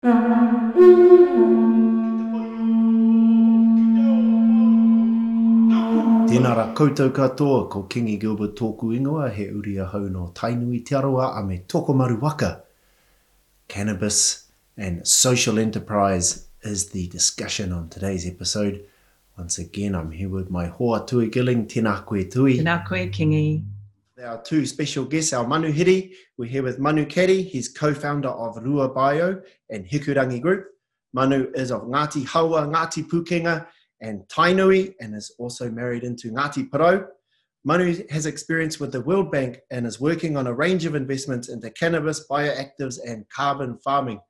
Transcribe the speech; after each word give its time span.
Tēnā 0.00 0.16
rā 6.56 6.72
koutou 6.72 7.12
katoa 7.12 7.68
ko 7.68 7.84
Kingi 7.84 8.16
Gilbert 8.22 8.56
tōku 8.56 8.96
ingoa 8.96 9.28
he 9.30 9.50
uri 9.50 9.76
a 9.76 9.84
hau 9.84 10.08
no 10.08 10.32
Tainui 10.34 10.82
Te 10.86 10.96
Aroa 10.96 11.38
a 11.38 11.42
me 11.44 11.58
toko 11.68 11.92
maru 11.92 12.18
waka. 12.18 12.62
Cannabis 13.68 14.46
and 14.78 15.06
social 15.06 15.58
enterprise 15.58 16.46
is 16.62 16.88
the 16.92 17.06
discussion 17.08 17.70
on 17.70 17.90
today's 17.90 18.26
episode. 18.26 18.86
Once 19.36 19.58
again, 19.58 19.94
I'm 19.94 20.12
here 20.12 20.30
with 20.30 20.48
my 20.48 20.68
hoa 20.68 21.04
tui 21.06 21.28
giling, 21.28 21.66
tēnā 21.66 22.06
koe 22.06 22.24
tui. 22.24 22.56
Tēnā 22.56 22.86
koe, 22.88 23.10
Kingi. 23.10 23.62
Our 24.24 24.42
two 24.42 24.66
special 24.66 25.04
guests, 25.04 25.32
our 25.32 25.46
Manu 25.46 25.72
Hiri. 25.72 26.12
We're 26.36 26.50
here 26.50 26.62
with 26.62 26.78
Manu 26.78 27.06
Caddie. 27.06 27.42
He's 27.42 27.68
co-founder 27.68 28.28
of 28.28 28.56
Rua 28.62 28.88
Bio 28.88 29.40
and 29.70 29.88
Hikurangi 29.88 30.42
Group. 30.42 30.66
Manu 31.14 31.50
is 31.54 31.70
of 31.70 31.82
Ngāti 31.82 32.26
Haua, 32.26 32.66
Ngāti 32.66 33.08
Pukenga, 33.08 33.66
and 34.02 34.20
Tainui, 34.28 34.94
and 35.00 35.14
is 35.14 35.34
also 35.38 35.70
married 35.70 36.04
into 36.04 36.32
Ngāti 36.32 36.68
Porou. 36.68 37.06
Manu 37.64 38.02
has 38.10 38.26
experience 38.26 38.78
with 38.78 38.92
the 38.92 39.00
World 39.00 39.30
Bank 39.30 39.60
and 39.70 39.86
is 39.86 40.00
working 40.00 40.36
on 40.36 40.46
a 40.46 40.54
range 40.54 40.84
of 40.84 40.94
investments 40.94 41.48
into 41.48 41.70
cannabis, 41.70 42.26
bioactives, 42.28 42.98
and 43.06 43.26
carbon 43.30 43.78
farming. 43.78 44.20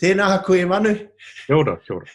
Tēnā 0.00 0.44
koe, 0.44 0.66
Manu. 0.66 1.08
Kia 1.46 1.56
ora, 1.56 1.80
kia 1.84 1.96
ora. 1.96 2.06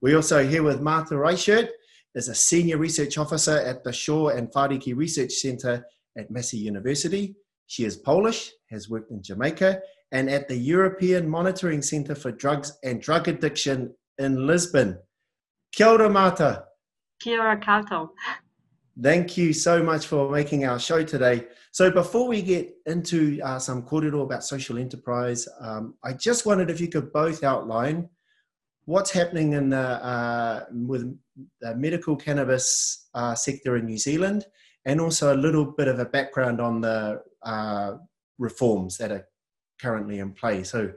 We 0.00 0.14
also 0.14 0.46
here 0.46 0.62
with 0.62 0.80
Marta 0.80 1.14
Rychert, 1.14 1.68
is 2.14 2.28
a 2.28 2.34
senior 2.34 2.78
research 2.78 3.18
officer 3.18 3.58
at 3.58 3.84
the 3.84 3.92
SHORE 3.92 4.32
and 4.32 4.50
Whariki 4.50 4.96
Research 4.96 5.32
Centre 5.32 5.84
at 6.18 6.30
Massey 6.30 6.58
University. 6.58 7.36
She 7.66 7.84
is 7.84 7.96
Polish, 7.96 8.50
has 8.70 8.88
worked 8.88 9.10
in 9.10 9.22
Jamaica, 9.22 9.80
and 10.12 10.28
at 10.28 10.48
the 10.48 10.56
European 10.56 11.28
Monitoring 11.28 11.82
Centre 11.82 12.14
for 12.14 12.32
Drugs 12.32 12.78
and 12.82 13.00
Drug 13.00 13.28
Addiction 13.28 13.94
in 14.18 14.46
Lisbon. 14.46 14.98
Kia 15.72 15.86
ora, 15.86 16.08
Marta. 16.10 16.64
Kia 17.20 17.40
ora 17.40 17.56
koutou. 17.58 18.08
Thank 19.00 19.36
you 19.36 19.52
so 19.52 19.80
much 19.80 20.06
for 20.06 20.28
making 20.30 20.64
our 20.64 20.78
show 20.78 21.04
today. 21.04 21.46
So, 21.70 21.88
before 21.90 22.26
we 22.26 22.42
get 22.42 22.74
into 22.86 23.40
uh, 23.44 23.58
some 23.60 23.82
kōrero 23.82 24.24
about 24.24 24.42
social 24.42 24.76
enterprise, 24.76 25.46
um, 25.60 25.94
I 26.02 26.14
just 26.14 26.46
wondered 26.46 26.68
if 26.68 26.80
you 26.80 26.88
could 26.88 27.12
both 27.12 27.44
outline 27.44 28.08
what's 28.86 29.10
happening 29.10 29.52
in 29.52 29.68
the, 29.68 29.76
uh, 29.76 30.64
with 30.72 31.16
the 31.60 31.76
medical 31.76 32.16
cannabis 32.16 33.08
uh, 33.14 33.34
sector 33.34 33.76
in 33.76 33.84
New 33.84 33.98
Zealand, 33.98 34.46
and 34.88 35.02
also 35.02 35.34
a 35.34 35.36
little 35.36 35.66
bit 35.66 35.86
of 35.86 35.98
a 35.98 36.06
background 36.06 36.62
on 36.62 36.80
the 36.80 37.22
uh, 37.42 37.92
reforms 38.38 38.96
that 38.96 39.12
are 39.12 39.28
currently 39.80 40.18
in 40.18 40.32
play. 40.32 40.64
So, 40.64 40.92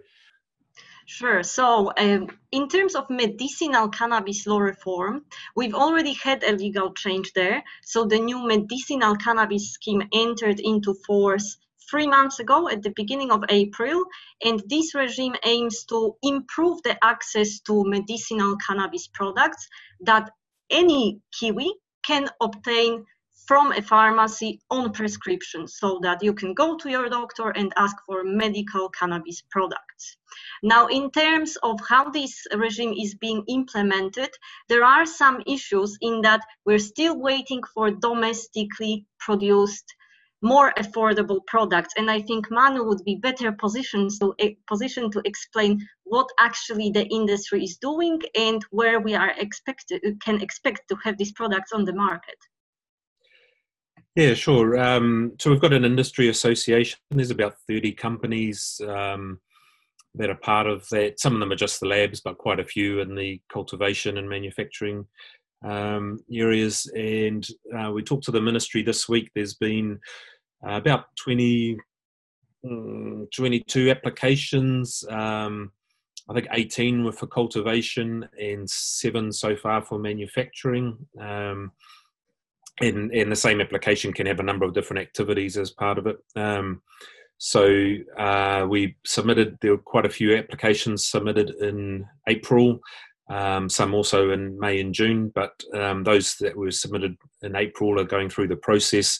Sure. 1.05 1.43
So, 1.43 1.91
um, 1.97 2.29
in 2.53 2.69
terms 2.69 2.95
of 2.95 3.09
medicinal 3.09 3.89
cannabis 3.89 4.47
law 4.47 4.59
reform, 4.59 5.25
we've 5.57 5.73
already 5.73 6.13
had 6.13 6.41
a 6.43 6.53
legal 6.53 6.93
change 6.93 7.33
there. 7.33 7.61
So, 7.83 8.05
the 8.05 8.19
new 8.19 8.47
medicinal 8.47 9.17
cannabis 9.17 9.71
scheme 9.71 10.03
entered 10.13 10.61
into 10.61 10.93
force 11.05 11.57
three 11.89 12.07
months 12.07 12.39
ago 12.39 12.69
at 12.69 12.81
the 12.83 12.93
beginning 12.95 13.29
of 13.29 13.43
April. 13.49 14.05
And 14.45 14.63
this 14.69 14.95
regime 14.95 15.35
aims 15.43 15.83
to 15.85 16.15
improve 16.23 16.81
the 16.83 16.97
access 17.03 17.59
to 17.61 17.83
medicinal 17.83 18.55
cannabis 18.65 19.07
products 19.07 19.67
that 20.05 20.31
any 20.69 21.19
Kiwi 21.37 21.73
can 22.05 22.29
obtain 22.39 23.05
from 23.51 23.73
a 23.73 23.81
pharmacy 23.81 24.61
on 24.69 24.93
prescription 24.93 25.67
so 25.67 25.99
that 26.01 26.23
you 26.23 26.33
can 26.33 26.53
go 26.53 26.77
to 26.77 26.89
your 26.89 27.09
doctor 27.09 27.49
and 27.49 27.73
ask 27.75 27.97
for 28.05 28.23
medical 28.23 28.87
cannabis 28.87 29.43
products. 29.51 30.15
Now, 30.63 30.87
in 30.87 31.11
terms 31.11 31.57
of 31.61 31.77
how 31.85 32.11
this 32.11 32.47
regime 32.55 32.93
is 32.93 33.13
being 33.15 33.43
implemented, 33.49 34.29
there 34.69 34.85
are 34.85 35.05
some 35.05 35.43
issues 35.45 35.97
in 35.99 36.21
that 36.21 36.39
we're 36.65 36.79
still 36.79 37.19
waiting 37.19 37.61
for 37.73 37.91
domestically 37.91 39.05
produced 39.19 39.95
more 40.41 40.73
affordable 40.75 41.39
products 41.45 41.93
and 41.97 42.09
i 42.09 42.19
think 42.19 42.49
manu 42.49 42.83
would 42.83 43.03
be 43.05 43.13
better 43.27 43.51
positioned 43.51 44.09
to 44.19 44.33
eh, 44.39 44.53
positioned 44.65 45.11
to 45.11 45.21
explain 45.23 45.79
what 46.05 46.27
actually 46.39 46.89
the 46.89 47.05
industry 47.19 47.63
is 47.63 47.77
doing 47.77 48.19
and 48.33 48.65
where 48.71 48.99
we 48.99 49.13
are 49.13 49.33
expected 49.37 50.01
can 50.25 50.41
expect 50.41 50.81
to 50.89 50.95
have 51.03 51.15
these 51.19 51.31
products 51.33 51.71
on 51.73 51.85
the 51.85 51.93
market 51.93 52.39
Yeah, 54.15 54.33
sure. 54.33 54.77
Um, 54.77 55.33
so 55.39 55.49
we've 55.49 55.61
got 55.61 55.71
an 55.71 55.85
industry 55.85 56.27
association. 56.27 56.99
There's 57.11 57.31
about 57.31 57.55
30 57.69 57.93
companies 57.93 58.81
um, 58.85 59.39
that 60.15 60.29
are 60.29 60.35
part 60.35 60.67
of 60.67 60.87
that. 60.89 61.19
Some 61.19 61.33
of 61.33 61.39
them 61.39 61.51
are 61.51 61.55
just 61.55 61.79
the 61.79 61.87
labs, 61.87 62.19
but 62.19 62.37
quite 62.37 62.59
a 62.59 62.65
few 62.65 62.99
in 62.99 63.15
the 63.15 63.39
cultivation 63.51 64.17
and 64.17 64.29
manufacturing 64.29 65.05
um, 65.63 66.19
areas. 66.31 66.91
And 66.93 67.47
uh, 67.77 67.91
we 67.91 68.03
talked 68.03 68.25
to 68.25 68.31
the 68.31 68.41
ministry 68.41 68.83
this 68.83 69.07
week. 69.07 69.31
There's 69.33 69.53
been 69.53 69.97
uh, 70.67 70.73
about 70.73 71.05
20, 71.15 71.77
mm, 72.65 73.31
22 73.33 73.91
applications. 73.91 75.05
Um, 75.09 75.71
I 76.29 76.33
think 76.33 76.47
18 76.51 77.05
were 77.05 77.13
for 77.13 77.27
cultivation 77.27 78.27
and 78.37 78.69
seven 78.69 79.31
so 79.31 79.55
far 79.55 79.81
for 79.81 79.99
manufacturing. 79.99 80.97
Um, 81.17 81.71
and, 82.81 83.11
and 83.11 83.31
the 83.31 83.35
same 83.35 83.61
application 83.61 84.13
can 84.13 84.25
have 84.25 84.39
a 84.39 84.43
number 84.43 84.65
of 84.65 84.73
different 84.73 85.01
activities 85.01 85.57
as 85.57 85.71
part 85.71 85.97
of 85.97 86.07
it. 86.07 86.17
Um, 86.35 86.81
so 87.37 87.95
uh, 88.17 88.67
we 88.69 88.95
submitted, 89.05 89.57
there 89.61 89.71
were 89.71 89.77
quite 89.77 90.05
a 90.05 90.09
few 90.09 90.35
applications 90.35 91.05
submitted 91.05 91.49
in 91.59 92.05
April, 92.27 92.79
um, 93.29 93.67
some 93.69 93.93
also 93.93 94.31
in 94.31 94.59
May 94.59 94.79
and 94.79 94.93
June, 94.93 95.31
but 95.33 95.51
um, 95.73 96.03
those 96.03 96.35
that 96.35 96.55
were 96.55 96.69
submitted 96.69 97.17
in 97.41 97.55
April 97.55 97.99
are 97.99 98.03
going 98.03 98.29
through 98.29 98.49
the 98.49 98.57
process. 98.57 99.19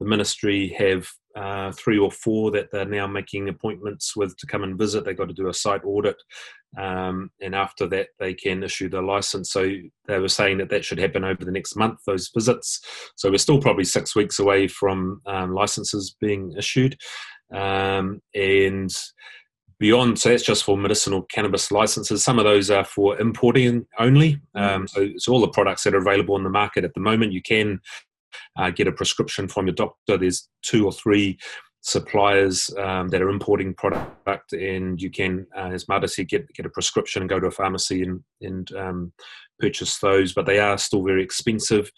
The 0.00 0.06
ministry 0.06 0.74
have 0.78 1.08
uh, 1.38 1.72
three 1.72 1.98
or 1.98 2.10
four 2.10 2.50
that 2.50 2.70
they're 2.72 2.84
now 2.84 3.06
making 3.06 3.48
appointments 3.48 4.16
with 4.16 4.36
to 4.38 4.46
come 4.46 4.64
and 4.64 4.78
visit. 4.78 5.04
They've 5.04 5.16
got 5.16 5.28
to 5.28 5.34
do 5.34 5.48
a 5.48 5.54
site 5.54 5.84
audit, 5.84 6.16
um, 6.76 7.30
and 7.40 7.54
after 7.54 7.86
that, 7.88 8.08
they 8.18 8.34
can 8.34 8.62
issue 8.62 8.88
the 8.88 9.00
license. 9.00 9.52
So 9.52 9.70
they 10.06 10.18
were 10.18 10.28
saying 10.28 10.58
that 10.58 10.70
that 10.70 10.84
should 10.84 10.98
happen 10.98 11.24
over 11.24 11.44
the 11.44 11.52
next 11.52 11.76
month, 11.76 12.00
those 12.06 12.30
visits. 12.34 12.80
So 13.16 13.30
we're 13.30 13.38
still 13.38 13.60
probably 13.60 13.84
six 13.84 14.16
weeks 14.16 14.38
away 14.38 14.68
from 14.68 15.22
um, 15.26 15.54
licenses 15.54 16.16
being 16.20 16.54
issued. 16.58 16.96
Um, 17.54 18.20
and 18.34 18.94
beyond, 19.78 20.18
so 20.18 20.30
that's 20.30 20.42
just 20.42 20.64
for 20.64 20.76
medicinal 20.76 21.22
cannabis 21.22 21.70
licenses. 21.70 22.24
Some 22.24 22.38
of 22.38 22.44
those 22.44 22.70
are 22.70 22.84
for 22.84 23.18
importing 23.20 23.86
only. 23.98 24.40
Um, 24.54 24.88
so, 24.88 25.08
so 25.18 25.32
all 25.32 25.40
the 25.40 25.48
products 25.48 25.84
that 25.84 25.94
are 25.94 25.98
available 25.98 26.36
in 26.36 26.42
the 26.42 26.50
market 26.50 26.84
at 26.84 26.94
the 26.94 27.00
moment, 27.00 27.32
you 27.32 27.42
can 27.42 27.80
uh, 28.56 28.70
get 28.70 28.86
a 28.86 28.92
prescription 28.92 29.48
from 29.48 29.66
your 29.66 29.74
doctor. 29.74 30.16
There's 30.16 30.48
two 30.62 30.84
or 30.84 30.92
three 30.92 31.38
suppliers 31.80 32.70
um, 32.78 33.08
that 33.08 33.22
are 33.22 33.30
importing 33.30 33.74
product, 33.74 34.52
and 34.52 35.00
you 35.00 35.10
can, 35.10 35.46
uh, 35.56 35.70
as 35.72 35.88
Marta 35.88 36.08
said, 36.08 36.28
get 36.28 36.52
get 36.52 36.66
a 36.66 36.70
prescription 36.70 37.22
and 37.22 37.28
go 37.28 37.40
to 37.40 37.46
a 37.46 37.50
pharmacy 37.52 38.02
and 38.02 38.22
and 38.40 38.72
um, 38.76 39.12
purchase 39.58 39.98
those. 39.98 40.32
But 40.32 40.46
they 40.46 40.58
are 40.58 40.78
still 40.78 41.02
very 41.02 41.22
expensive. 41.22 41.90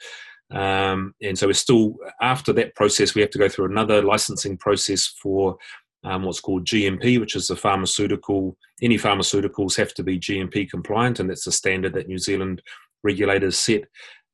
Um, 0.52 1.14
and 1.22 1.38
so 1.38 1.46
we're 1.46 1.52
still 1.52 1.94
after 2.20 2.52
that 2.54 2.74
process 2.74 3.14
we 3.14 3.20
have 3.20 3.30
to 3.30 3.38
go 3.38 3.48
through 3.48 3.66
another 3.66 4.02
licensing 4.02 4.56
process 4.56 5.06
for 5.06 5.56
um, 6.02 6.24
what's 6.24 6.41
called 6.41 6.64
GMP, 6.64 7.20
which 7.20 7.36
is 7.36 7.48
the 7.48 7.56
pharmaceutical. 7.56 8.56
Any 8.82 8.97
pharmaceuticals 8.97 9.76
have 9.76 9.94
to 9.94 10.02
be 10.02 10.18
GMP 10.18 10.68
compliant, 10.68 11.20
and 11.20 11.28
that's 11.28 11.44
the 11.44 11.52
standard 11.52 11.94
that 11.94 12.08
New 12.08 12.18
Zealand 12.18 12.62
regulators 13.02 13.58
set. 13.58 13.82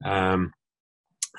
Um, 0.05 0.53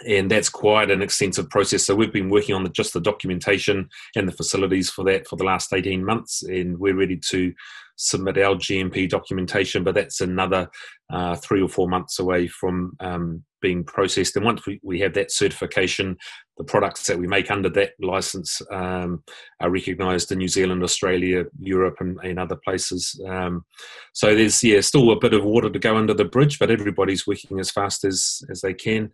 and 0.06 0.30
that's 0.30 0.50
quite 0.50 0.92
an 0.92 1.02
extensive 1.02 1.50
process. 1.50 1.86
So 1.86 1.96
we've 1.96 2.14
been 2.14 2.30
working 2.30 2.56
on 2.56 2.64
the, 2.64 2.70
just 2.70 2.94
the 2.94 3.02
documentation 3.02 3.90
and 4.16 4.28
the 4.28 4.34
facilities 4.34 4.90
for 4.90 5.04
that 5.06 5.28
for 5.28 5.36
the 5.36 5.44
last 5.44 5.74
18 5.74 6.04
months, 6.04 6.44
and 6.44 6.78
we're 6.78 6.96
ready 6.96 7.20
to 7.30 7.54
submit 7.98 8.38
our 8.38 8.56
GMP 8.56 9.10
documentation, 9.10 9.84
but 9.84 9.96
that's 9.96 10.22
another 10.22 10.70
uh, 11.12 11.36
three 11.36 11.62
or 11.62 11.68
four 11.68 11.90
months 11.90 12.20
away 12.20 12.48
from 12.48 12.96
um, 13.00 13.44
being 13.62 13.84
processed. 13.84 14.36
And 14.36 14.46
once 14.46 14.66
we, 14.66 14.80
we 14.84 15.00
have 15.00 15.14
that 15.16 15.32
certification, 15.32 16.16
the 16.58 16.64
products 16.64 17.08
that 17.08 17.18
we 17.18 17.28
make 17.28 17.50
under 17.50 17.70
that 17.70 17.94
license 18.00 18.62
um, 18.72 19.24
are 19.60 19.72
recognised 19.72 20.32
in 20.32 20.38
New 20.38 20.48
Zealand, 20.48 20.84
Australia, 20.84 21.46
Europe, 21.60 21.98
and, 22.00 22.20
and 22.24 22.40
other 22.40 22.58
places. 22.64 23.20
Um, 23.28 23.66
so 24.14 24.36
there's 24.36 24.64
yeah 24.64 24.82
still 24.82 25.12
a 25.12 25.20
bit 25.20 25.34
of 25.34 25.44
water 25.44 25.70
to 25.70 25.80
go 25.80 25.98
under 25.98 26.14
the 26.14 26.26
bridge, 26.26 26.60
but 26.60 26.72
everybody's 26.72 27.26
working 27.26 27.60
as 27.60 27.72
fast 27.72 28.04
as 28.04 28.42
as 28.50 28.62
they 28.62 28.74
can. 28.74 29.12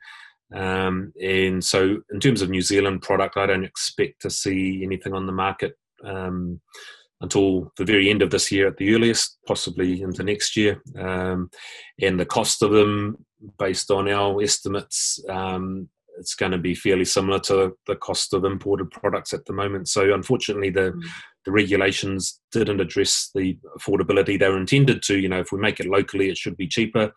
Um, 0.54 1.14
and 1.22 1.64
so, 1.64 1.98
in 2.12 2.20
terms 2.20 2.42
of 2.42 2.50
New 2.50 2.62
Zealand 2.62 3.02
product, 3.02 3.38
I 3.38 3.46
don't 3.46 3.64
expect 3.64 4.22
to 4.22 4.30
see 4.30 4.84
anything 4.84 5.14
on 5.14 5.26
the 5.26 5.32
market 5.32 5.74
um, 6.04 6.62
until 7.22 7.72
the 7.78 7.86
very 7.86 8.10
end 8.10 8.22
of 8.22 8.30
this 8.30 8.52
year 8.52 8.68
at 8.68 8.78
the 8.78 8.94
earliest, 8.94 9.38
possibly 9.48 10.02
into 10.02 10.24
next 10.24 10.56
year. 10.56 10.82
Um, 10.98 11.50
and 12.02 12.20
the 12.20 12.26
cost 12.26 12.62
of 12.62 12.72
them, 12.72 13.26
based 13.58 13.90
on 13.90 14.10
our 14.10 14.42
estimates, 14.42 15.24
um, 15.30 15.90
it's 16.20 16.36
going 16.36 16.52
to 16.52 16.58
be 16.58 16.76
fairly 16.76 17.06
similar 17.06 17.40
to 17.40 17.74
the 17.88 17.96
cost 17.96 18.34
of 18.34 18.46
imported 18.46 18.92
products 18.92 19.34
at 19.34 19.46
the 19.46 19.54
moment. 19.54 19.88
So, 19.88 20.14
unfortunately, 20.14 20.70
the 20.70 20.92
mm. 20.92 21.04
the 21.46 21.52
regulations 21.52 22.40
didn't 22.52 22.82
address 22.82 23.32
the 23.34 23.58
affordability 23.78 24.38
they 24.38 24.50
were 24.50 24.60
intended 24.60 25.02
to. 25.04 25.18
You 25.18 25.30
know, 25.30 25.40
if 25.40 25.52
we 25.52 25.60
make 25.60 25.80
it 25.80 25.88
locally, 25.88 26.30
it 26.30 26.38
should 26.38 26.58
be 26.58 26.68
cheaper. 26.68 27.12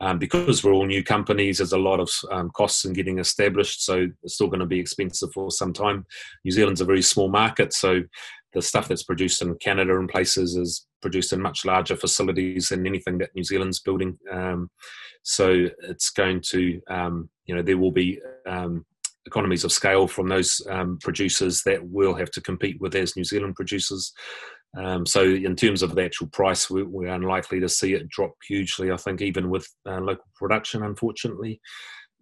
Um, 0.00 0.18
because 0.18 0.64
we're 0.64 0.72
all 0.72 0.86
new 0.86 1.04
companies, 1.04 1.58
there's 1.58 1.72
a 1.72 1.78
lot 1.78 2.00
of 2.00 2.10
um, 2.30 2.50
costs 2.50 2.84
in 2.84 2.92
getting 2.92 3.18
established, 3.18 3.84
so 3.84 4.06
it's 4.22 4.34
still 4.34 4.48
going 4.48 4.60
to 4.60 4.66
be 4.66 4.80
expensive 4.80 5.30
for 5.32 5.50
some 5.50 5.72
time. 5.72 6.06
New 6.44 6.52
Zealand's 6.52 6.80
a 6.80 6.86
very 6.86 7.02
small 7.02 7.28
market, 7.28 7.72
so 7.72 8.02
the 8.52 8.62
stuff 8.62 8.88
that's 8.88 9.02
produced 9.02 9.42
in 9.42 9.54
Canada 9.56 9.98
and 9.98 10.08
places 10.08 10.56
is 10.56 10.86
produced 11.02 11.32
in 11.32 11.40
much 11.40 11.64
larger 11.64 11.96
facilities 11.96 12.70
than 12.70 12.86
anything 12.86 13.18
that 13.18 13.30
New 13.34 13.44
Zealand's 13.44 13.80
building. 13.80 14.18
Um, 14.30 14.70
so 15.22 15.66
it's 15.82 16.10
going 16.10 16.42
to, 16.46 16.80
um, 16.88 17.28
you 17.44 17.54
know, 17.54 17.62
there 17.62 17.78
will 17.78 17.92
be 17.92 18.18
um, 18.46 18.84
economies 19.26 19.64
of 19.64 19.72
scale 19.72 20.08
from 20.08 20.28
those 20.28 20.60
um, 20.68 20.98
producers 21.02 21.62
that 21.64 21.80
will 21.82 22.14
have 22.14 22.30
to 22.32 22.40
compete 22.40 22.80
with 22.80 22.94
as 22.94 23.16
New 23.16 23.24
Zealand 23.24 23.54
producers. 23.54 24.12
Um, 24.76 25.04
so 25.04 25.22
in 25.22 25.56
terms 25.56 25.82
of 25.82 25.94
the 25.94 26.04
actual 26.04 26.28
price, 26.28 26.70
we, 26.70 26.82
are 26.82 27.14
unlikely 27.14 27.60
to 27.60 27.68
see 27.68 27.94
it 27.94 28.08
drop 28.08 28.34
hugely. 28.46 28.92
I 28.92 28.96
think 28.96 29.20
even 29.20 29.50
with 29.50 29.68
uh, 29.86 30.00
local 30.00 30.26
production, 30.36 30.84
unfortunately. 30.84 31.60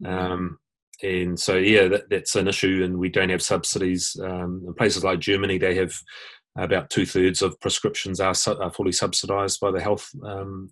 Um, 0.04 0.58
and 1.02 1.38
so 1.38 1.56
yeah, 1.56 1.88
that, 1.88 2.10
that's 2.10 2.36
an 2.36 2.48
issue, 2.48 2.82
and 2.84 2.98
we 2.98 3.08
don't 3.08 3.28
have 3.28 3.42
subsidies. 3.42 4.16
Um, 4.22 4.62
in 4.66 4.74
places 4.74 5.04
like 5.04 5.20
Germany, 5.20 5.58
they 5.58 5.74
have 5.76 5.92
about 6.56 6.90
two 6.90 7.06
thirds 7.06 7.42
of 7.42 7.58
prescriptions 7.60 8.20
are, 8.20 8.34
su- 8.34 8.58
are, 8.58 8.72
fully 8.72 8.90
subsidised 8.90 9.60
by 9.60 9.70
the 9.70 9.80
health 9.80 10.10
um, 10.24 10.70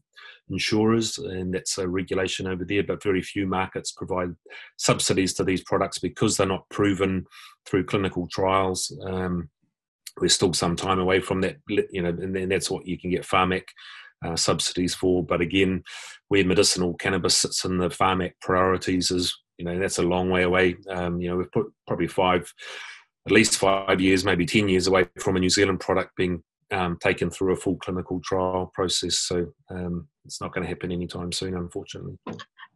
insurers, 0.50 1.19
and 1.19 1.55
that's 1.55 1.79
a 1.79 1.87
regulation 1.87 2.46
over 2.46 2.64
there. 2.64 2.82
But 2.82 3.02
very 3.02 3.22
few 3.22 3.46
markets 3.46 3.93
provide 3.93 4.34
subsidies 4.76 5.34
to 5.34 5.44
these 5.44 5.62
products 5.62 5.99
because 5.99 6.37
they're 6.37 6.46
not 6.46 6.69
proven 6.70 7.25
through 7.67 7.84
clinical 7.84 8.26
trials. 8.29 8.96
Um, 9.06 9.49
we're 10.21 10.29
still 10.29 10.53
some 10.53 10.77
time 10.77 10.99
away 10.99 11.21
from 11.21 11.41
that, 11.43 11.57
you 11.69 12.03
know, 12.03 12.09
and, 12.09 12.35
then 12.35 12.49
that's 12.49 12.71
what 12.71 12.87
you 12.87 12.99
can 12.99 13.11
get 13.11 13.23
Pharmac 13.23 13.65
uh, 14.25 14.37
subsidies 14.37 14.95
for. 14.95 15.25
But 15.25 15.41
again, 15.41 15.83
where 16.29 16.45
medicinal 16.45 16.95
cannabis 16.95 17.37
sits 17.37 17.65
in 17.65 17.79
the 17.79 17.89
Pharmac 17.89 18.33
priorities 18.41 19.11
is, 19.11 19.37
you 19.59 19.65
know, 19.65 19.79
that's 19.79 19.99
a 19.99 20.03
long 20.03 20.31
way 20.31 20.43
away. 20.43 20.77
Um, 20.89 21.21
you 21.21 21.29
know, 21.29 21.37
we've 21.37 21.53
put 21.53 21.67
probably 21.87 22.09
five, 22.09 22.53
at 23.27 23.33
least 23.33 23.59
five 23.59 24.01
years, 24.01 24.25
maybe 24.25 24.47
10 24.47 24.69
years 24.69 24.87
away 24.87 25.07
from 25.19 25.37
a 25.37 25.41
New 25.41 25.51
Zealand 25.51 25.81
product 25.81 26.17
being 26.17 26.43
um, 26.71 26.99
taken 27.01 27.31
through 27.31 27.53
a 27.53 27.57
full 27.57 27.77
clinical 27.77 28.21
trial 28.21 28.71
process. 28.75 29.19
So 29.19 29.53
um, 29.71 30.09
it's 30.25 30.41
not 30.41 30.53
going 30.53 30.63
to 30.63 30.69
happen 30.69 30.91
anytime 30.91 31.33
soon, 31.33 31.57
unfortunately. 31.57 32.19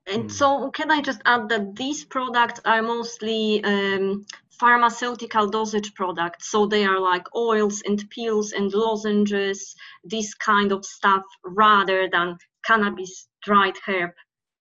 And 0.07 0.31
so, 0.31 0.71
can 0.71 0.91
I 0.91 1.01
just 1.03 1.21
add 1.27 1.49
that 1.51 1.77
these 1.77 2.05
products 2.05 2.61
are 2.65 2.83
mostly 2.83 3.63
um, 3.65 4.25
pharmaceutical 4.61 5.49
dosage 5.49 5.93
products? 5.95 6.51
So 6.51 6.67
they 6.67 6.85
are 6.85 7.01
like 7.01 7.35
oils 7.35 7.83
and 7.87 7.99
pills 8.11 8.53
and 8.53 8.73
lozenges, 8.73 9.75
this 10.05 10.35
kind 10.35 10.71
of 10.71 10.85
stuff, 10.85 11.25
rather 11.45 12.09
than 12.13 12.37
cannabis 12.65 13.29
dried 13.43 13.77
herb, 13.87 14.11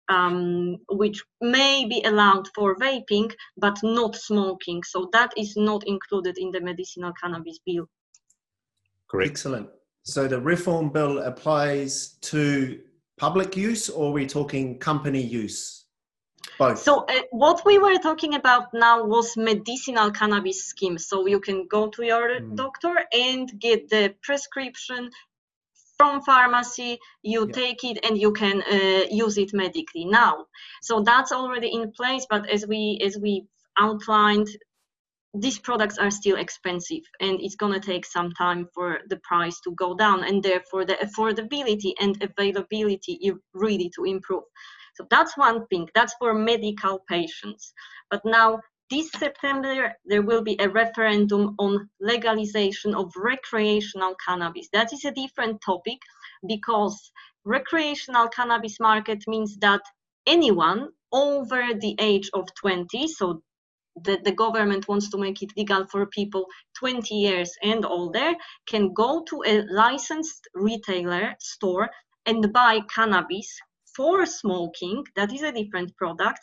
um, 0.07 0.77
which 0.89 1.21
may 1.41 1.85
be 1.85 2.01
allowed 2.05 2.47
for 2.55 2.77
vaping 2.77 3.31
but 3.57 3.77
not 3.83 4.15
smoking. 4.15 4.81
So 4.83 5.09
that 5.11 5.33
is 5.37 5.55
not 5.55 5.85
included 5.85 6.37
in 6.37 6.51
the 6.51 6.61
medicinal 6.61 7.11
cannabis 7.21 7.59
bill. 7.65 7.87
Correct. 9.09 9.31
Excellent. 9.31 9.69
So 10.03 10.27
the 10.27 10.39
reform 10.39 10.89
bill 10.89 11.19
applies 11.19 12.17
to 12.21 12.79
public 13.17 13.57
use 13.57 13.89
or 13.89 14.09
are 14.09 14.13
we 14.13 14.25
talking 14.25 14.79
company 14.79 15.21
use? 15.21 15.85
Both. 16.59 16.79
So 16.79 17.05
uh, 17.05 17.21
what 17.31 17.65
we 17.65 17.79
were 17.79 17.97
talking 17.99 18.35
about 18.35 18.73
now 18.73 19.05
was 19.05 19.37
medicinal 19.37 20.11
cannabis 20.11 20.65
scheme. 20.65 20.97
So 20.97 21.25
you 21.25 21.39
can 21.39 21.67
go 21.67 21.87
to 21.87 22.03
your 22.03 22.41
mm. 22.41 22.55
doctor 22.55 22.93
and 23.13 23.49
get 23.57 23.89
the 23.89 24.13
prescription 24.21 25.09
from 25.97 26.21
pharmacy 26.21 26.97
you 27.23 27.45
yeah. 27.45 27.53
take 27.53 27.83
it 27.83 27.97
and 28.05 28.17
you 28.17 28.31
can 28.31 28.61
uh, 28.61 29.05
use 29.11 29.37
it 29.37 29.53
medically 29.53 30.05
now 30.05 30.45
so 30.81 31.01
that's 31.01 31.33
already 31.33 31.67
in 31.67 31.91
place 31.91 32.25
but 32.29 32.47
as 32.47 32.65
we 32.65 32.97
as 33.05 33.17
we 33.17 33.45
outlined 33.77 34.47
these 35.33 35.59
products 35.59 35.97
are 35.97 36.09
still 36.09 36.37
expensive 36.37 37.03
and 37.19 37.41
it's 37.41 37.55
going 37.55 37.73
to 37.73 37.85
take 37.91 38.05
some 38.05 38.31
time 38.31 38.65
for 38.73 38.99
the 39.09 39.19
price 39.23 39.59
to 39.59 39.71
go 39.71 39.93
down 39.93 40.23
and 40.23 40.41
therefore 40.41 40.85
the 40.85 40.97
affordability 41.07 41.91
and 41.99 42.23
availability 42.23 43.19
really 43.53 43.91
to 43.93 44.05
improve 44.05 44.43
so 44.99 45.07
that's 45.09 45.37
one 45.37 45.65
thing 45.67 45.87
that's 45.95 46.13
for 46.19 46.33
medical 46.33 46.99
patients. 47.07 47.71
But 48.11 48.21
now 48.25 48.59
this 48.89 49.09
september 49.11 49.95
there 50.03 50.23
will 50.23 50.41
be 50.41 50.57
a 50.59 50.67
referendum 50.67 51.55
on 51.57 51.89
legalization 52.01 52.93
of 52.93 53.13
recreational 53.15 54.15
cannabis. 54.27 54.67
That 54.73 54.91
is 54.91 55.05
a 55.05 55.11
different 55.11 55.61
topic 55.65 55.99
because 56.45 57.11
recreational 57.45 58.27
cannabis 58.27 58.77
market 58.81 59.23
means 59.25 59.55
that 59.59 59.81
anyone 60.27 60.89
over 61.13 61.61
the 61.79 61.95
age 61.97 62.29
of 62.33 62.53
20 62.55 63.07
so 63.07 63.41
that 64.03 64.25
the 64.25 64.33
government 64.33 64.89
wants 64.89 65.09
to 65.11 65.17
make 65.17 65.41
it 65.41 65.53
legal 65.55 65.85
for 65.87 66.05
people 66.07 66.45
20 66.77 67.15
years 67.15 67.53
and 67.63 67.85
older 67.85 68.33
can 68.67 68.91
go 68.93 69.23
to 69.29 69.43
a 69.45 69.63
licensed 69.71 70.49
retailer 70.53 71.35
store 71.39 71.89
and 72.25 72.51
buy 72.51 72.81
cannabis 72.93 73.59
for 73.99 74.25
smoking 74.25 75.03
that 75.17 75.33
is 75.33 75.41
a 75.41 75.51
different 75.51 75.93
product 75.97 76.39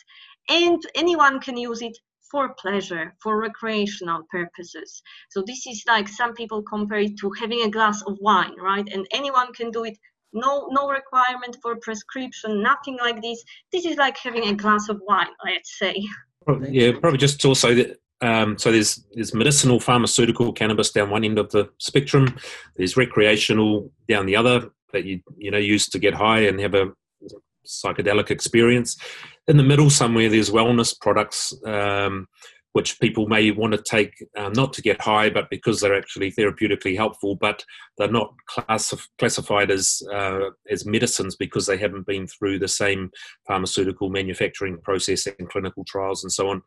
and 0.50 0.82
anyone 0.94 1.41
can 1.41 1.56
use 1.56 1.81
it 1.81 1.97
for 2.31 2.55
pleasure 2.61 3.14
for 3.23 3.41
recreational 3.41 4.25
purposes. 4.31 5.03
So 5.31 5.43
this 5.47 5.67
is 5.67 5.82
like 5.87 6.06
some 6.06 6.35
people 6.35 6.62
compare 6.62 6.99
it 6.99 7.17
to 7.20 7.31
having 7.41 7.62
a 7.62 7.70
glass 7.70 8.03
of 8.03 8.19
wine 8.20 8.55
right? 8.61 8.87
And 8.93 9.06
anyone 9.11 9.55
can 9.55 9.70
do 9.70 9.85
it. 9.85 9.97
No 10.35 10.69
no 10.70 10.91
requirement 10.91 11.56
for 11.62 11.76
prescription 11.76 12.62
nothing 12.62 12.99
like 13.00 13.23
this. 13.23 13.43
This 13.73 13.87
is 13.87 13.97
like 13.97 14.19
having 14.19 14.49
a 14.49 14.55
glass 14.55 14.91
of 14.91 15.00
wine 15.09 15.35
let's 15.43 15.79
say. 15.79 15.94
Yeah, 16.69 16.93
probably 17.00 17.19
just 17.19 17.43
also 17.44 17.75
that. 17.75 17.99
Um, 18.20 18.59
so 18.59 18.70
there's 18.70 19.02
there's 19.14 19.35
medicinal, 19.35 19.81
pharmaceutical 19.81 20.52
cannabis 20.52 20.91
down 20.91 21.09
one 21.09 21.25
end 21.25 21.38
of 21.38 21.50
the 21.52 21.70
spectrum. 21.79 22.37
There's 22.76 22.99
recreational 22.99 23.91
down 24.09 24.26
the 24.26 24.37
other 24.37 24.70
that 24.93 25.05
you 25.05 25.20
you 25.38 25.50
know 25.50 25.59
use 25.75 25.88
to 25.91 25.99
get 25.99 26.14
high 26.14 26.41
and 26.41 26.61
have 26.61 26.75
a 26.75 26.93
psychedelic 27.66 28.30
experience. 28.30 28.96
In 29.48 29.56
the 29.56 29.62
middle 29.62 29.90
somewhere, 29.90 30.28
there's 30.28 30.50
wellness 30.50 30.98
products. 31.00 31.54
Um, 31.64 32.26
which 32.76 33.00
people 33.00 33.26
may 33.26 33.50
want 33.52 33.72
to 33.72 33.82
take 33.82 34.12
um, 34.36 34.52
not 34.52 34.70
to 34.70 34.82
get 34.82 35.00
high, 35.00 35.30
but 35.30 35.48
because 35.48 35.80
they're 35.80 35.96
actually 35.96 36.30
therapeutically 36.30 36.94
helpful, 36.94 37.34
but 37.34 37.64
they're 37.96 38.06
not 38.06 38.34
classif- 38.50 39.08
classified 39.18 39.70
as 39.70 40.02
uh, 40.12 40.50
as 40.70 40.84
medicines 40.84 41.36
because 41.36 41.64
they 41.64 41.78
haven't 41.78 42.06
been 42.06 42.26
through 42.26 42.58
the 42.58 42.68
same 42.68 43.11
pharmaceutical 43.49 44.11
manufacturing 44.11 44.76
process 44.82 45.26
and 45.26 45.49
clinical 45.49 45.85
trials 45.88 46.23
and 46.23 46.30
so 46.30 46.50
on. 46.50 46.61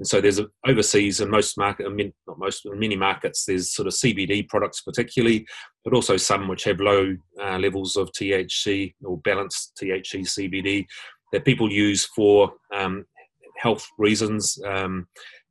And 0.00 0.08
so 0.08 0.20
there's 0.20 0.40
overseas 0.66 1.20
in 1.20 1.30
most 1.30 1.56
market, 1.56 1.86
not 2.26 2.38
most, 2.38 2.66
in 2.66 2.80
many 2.80 2.96
markets, 2.96 3.44
there's 3.44 3.72
sort 3.72 3.86
of 3.86 3.94
CBD 3.94 4.48
products 4.48 4.80
particularly, 4.80 5.46
but 5.84 5.94
also 5.94 6.16
some 6.16 6.48
which 6.48 6.64
have 6.64 6.80
low 6.80 7.16
uh, 7.42 7.58
levels 7.58 7.96
of 7.96 8.10
THC 8.12 8.94
or 9.04 9.18
balanced 9.18 9.78
THC 9.80 10.20
CBD 10.20 10.86
that 11.32 11.44
people 11.44 11.72
use 11.72 12.04
for 12.06 12.52
um, 12.74 13.04
health 13.58 13.86
reasons. 13.98 14.58
Um, 14.66 15.06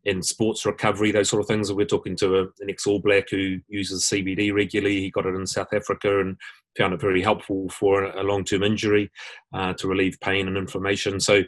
in 0.06 0.24
sports 0.24 0.66
recovery, 0.66 1.12
those 1.12 1.30
sort 1.30 1.42
of 1.42 1.48
things. 1.48 1.72
We're 1.72 1.86
talking 1.86 2.16
to 2.18 2.38
a, 2.38 2.42
an 2.60 2.70
ex 2.70 2.88
All 2.88 3.00
Black 3.00 3.30
who 3.30 3.60
uses 3.68 4.06
CBD 4.06 4.54
regularly. 4.54 5.00
He 5.00 5.12
got 5.12 5.28
it 5.28 5.36
in 5.36 5.46
South 5.46 5.72
Africa 5.74 6.22
and 6.22 6.38
found 6.78 6.94
it 6.94 7.02
very 7.02 7.22
helpful 7.22 7.70
for 7.70 8.06
a 8.06 8.24
long 8.24 8.44
term 8.44 8.64
injury 8.64 9.12
uh, 9.54 9.74
to 9.74 9.88
relieve 9.88 10.18
pain 10.20 10.48
and 10.48 10.58
inflammation. 10.58 11.20
So 11.20 11.44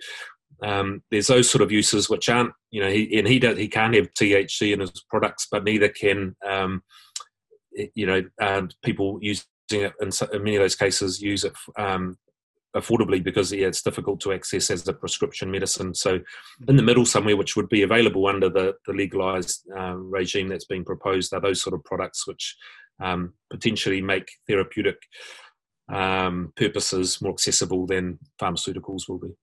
um, 0.61 1.01
there's 1.09 1.27
those 1.27 1.49
sort 1.49 1.61
of 1.61 1.71
uses 1.71 2.09
which 2.09 2.29
aren't, 2.29 2.53
you 2.71 2.81
know, 2.81 2.89
he, 2.89 3.17
and 3.17 3.27
he 3.27 3.39
he 3.39 3.67
can't 3.67 3.95
have 3.95 4.13
THC 4.13 4.73
in 4.73 4.81
his 4.81 5.03
products, 5.09 5.47
but 5.51 5.63
neither 5.63 5.89
can, 5.89 6.35
um, 6.47 6.83
you 7.95 8.05
know, 8.05 8.23
uh, 8.39 8.63
people 8.83 9.19
using 9.21 9.45
it 9.71 9.93
in, 10.01 10.09
in, 10.33 10.43
many 10.43 10.55
of 10.55 10.61
those 10.61 10.75
cases 10.75 11.21
use 11.21 11.43
it 11.43 11.53
um, 11.77 12.17
affordably 12.75 13.23
because 13.23 13.51
yeah, 13.51 13.67
it's 13.67 13.81
difficult 13.81 14.19
to 14.21 14.33
access 14.33 14.69
as 14.69 14.87
a 14.87 14.93
prescription 14.93 15.51
medicine. 15.51 15.93
So, 15.93 16.19
in 16.67 16.75
the 16.75 16.83
middle 16.83 17.05
somewhere, 17.05 17.37
which 17.37 17.55
would 17.55 17.69
be 17.69 17.83
available 17.83 18.27
under 18.27 18.49
the, 18.49 18.75
the 18.85 18.93
legalized 18.93 19.67
uh, 19.77 19.95
regime 19.95 20.47
that's 20.47 20.65
being 20.65 20.85
proposed, 20.85 21.33
are 21.33 21.41
those 21.41 21.61
sort 21.61 21.73
of 21.73 21.83
products 21.83 22.27
which 22.27 22.55
um, 23.01 23.33
potentially 23.49 24.01
make 24.01 24.29
therapeutic 24.47 24.97
um, 25.91 26.53
purposes 26.55 27.21
more 27.21 27.33
accessible 27.33 27.85
than 27.85 28.19
pharmaceuticals 28.41 29.07
will 29.07 29.19
be. 29.19 29.33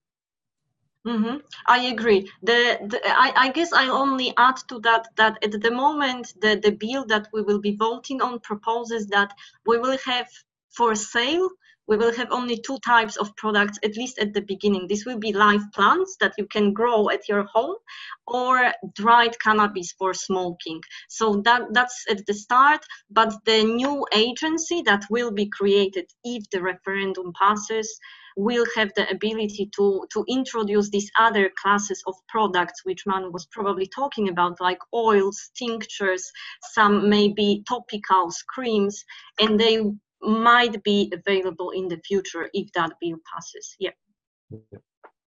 Mm-hmm. 1.07 1.37
I 1.67 1.79
agree. 1.87 2.31
The, 2.43 2.77
the 2.87 3.01
I, 3.05 3.33
I, 3.35 3.49
guess 3.51 3.73
I 3.73 3.87
only 3.89 4.33
add 4.37 4.57
to 4.69 4.79
that 4.81 5.07
that 5.17 5.43
at 5.43 5.59
the 5.61 5.71
moment 5.71 6.33
the, 6.41 6.59
the 6.63 6.71
bill 6.71 7.05
that 7.07 7.27
we 7.33 7.41
will 7.41 7.59
be 7.59 7.75
voting 7.75 8.21
on 8.21 8.39
proposes 8.39 9.07
that 9.07 9.33
we 9.65 9.79
will 9.79 9.97
have 10.05 10.27
For 10.71 10.95
sale, 10.95 11.49
we 11.87 11.97
will 11.97 12.13
have 12.15 12.31
only 12.31 12.57
two 12.57 12.79
types 12.85 13.17
of 13.17 13.35
products, 13.35 13.79
at 13.83 13.97
least 13.97 14.19
at 14.19 14.33
the 14.33 14.41
beginning. 14.41 14.87
This 14.87 15.05
will 15.05 15.19
be 15.19 15.33
live 15.33 15.65
plants 15.75 16.17
that 16.21 16.33
you 16.37 16.47
can 16.47 16.73
grow 16.73 17.09
at 17.09 17.27
your 17.29 17.43
home 17.55 17.77
or 18.27 18.73
dried 18.95 19.35
cannabis 19.39 19.93
for 19.99 20.13
smoking. 20.13 20.81
So 21.09 21.41
that, 21.45 21.63
that's 21.73 22.05
at 22.09 22.25
the 22.27 22.33
start, 22.33 22.81
but 23.09 23.33
the 23.45 23.63
new 23.63 24.05
agency 24.13 24.81
that 24.83 25.03
will 25.09 25.31
be 25.31 25.47
created 25.59 26.05
if 26.23 26.49
the 26.51 26.61
referendum 26.61 27.33
passes 27.33 27.99
will 28.37 28.65
have 28.75 28.91
the 28.95 29.09
ability 29.09 29.69
to, 29.75 30.05
to 30.11 30.25
introduce 30.27 30.89
these 30.89 31.11
other 31.19 31.51
classes 31.61 32.03
of 32.07 32.15
products 32.27 32.85
which 32.85 33.05
man 33.05 33.31
was 33.31 33.45
probably 33.47 33.87
talking 33.87 34.29
about 34.29 34.59
like 34.59 34.79
oils 34.93 35.51
tinctures 35.55 36.31
some 36.71 37.09
maybe 37.09 37.63
topicals 37.69 38.35
creams 38.47 39.03
and 39.39 39.59
they 39.59 39.81
might 40.21 40.83
be 40.83 41.11
available 41.13 41.71
in 41.71 41.87
the 41.87 41.99
future 42.05 42.49
if 42.53 42.71
that 42.73 42.93
bill 43.01 43.17
passes. 43.33 43.75
Yeah. 43.79 43.91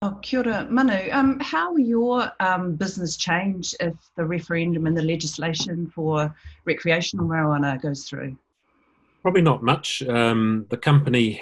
Oh, 0.00 0.16
kia 0.22 0.40
ora, 0.40 0.66
Manu. 0.70 1.10
Um, 1.10 1.40
how 1.40 1.72
will 1.72 1.80
your 1.80 2.30
um, 2.38 2.76
business 2.76 3.16
change 3.16 3.74
if 3.80 3.94
the 4.16 4.24
referendum 4.24 4.86
and 4.86 4.96
the 4.96 5.02
legislation 5.02 5.90
for 5.92 6.34
recreational 6.64 7.26
marijuana 7.26 7.80
goes 7.82 8.04
through? 8.04 8.36
Probably 9.22 9.42
not 9.42 9.64
much. 9.64 10.02
Um, 10.02 10.66
the 10.70 10.76
company 10.76 11.32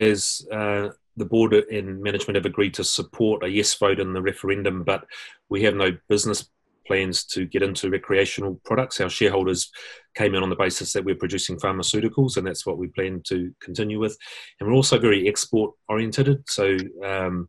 has, 0.00 0.46
uh, 0.50 0.88
the 1.16 1.24
board 1.24 1.52
and 1.52 2.02
management 2.02 2.36
have 2.36 2.46
agreed 2.46 2.74
to 2.74 2.84
support 2.84 3.44
a 3.44 3.48
yes 3.48 3.74
vote 3.74 4.00
in 4.00 4.12
the 4.12 4.22
referendum, 4.22 4.84
but 4.84 5.04
we 5.48 5.62
have 5.64 5.74
no 5.74 5.96
business 6.08 6.48
plans 6.86 7.24
to 7.24 7.46
get 7.46 7.62
into 7.62 7.88
recreational 7.88 8.60
products. 8.64 9.00
Our 9.00 9.08
shareholders 9.08 9.70
came 10.16 10.34
in 10.34 10.42
on 10.42 10.50
the 10.50 10.56
basis 10.56 10.92
that 10.92 11.04
we're 11.04 11.14
producing 11.14 11.56
pharmaceuticals, 11.56 12.36
and 12.36 12.46
that's 12.46 12.66
what 12.66 12.78
we 12.78 12.88
plan 12.88 13.22
to 13.26 13.54
continue 13.60 14.00
with. 14.00 14.16
And 14.58 14.68
we're 14.68 14.74
also 14.74 14.98
very 14.98 15.28
export 15.28 15.72
oriented. 15.88 16.42
So, 16.48 16.76
um, 17.04 17.48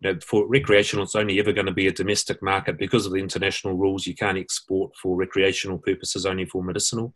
you 0.00 0.12
know, 0.12 0.18
for 0.26 0.48
recreational, 0.48 1.04
it's 1.04 1.14
only 1.14 1.38
ever 1.38 1.52
going 1.52 1.66
to 1.66 1.72
be 1.72 1.86
a 1.86 1.92
domestic 1.92 2.42
market 2.42 2.78
because 2.78 3.06
of 3.06 3.12
the 3.12 3.18
international 3.18 3.74
rules. 3.74 4.06
You 4.06 4.14
can't 4.14 4.38
export 4.38 4.90
for 4.96 5.14
recreational 5.16 5.78
purposes, 5.78 6.26
only 6.26 6.46
for 6.46 6.64
medicinal. 6.64 7.14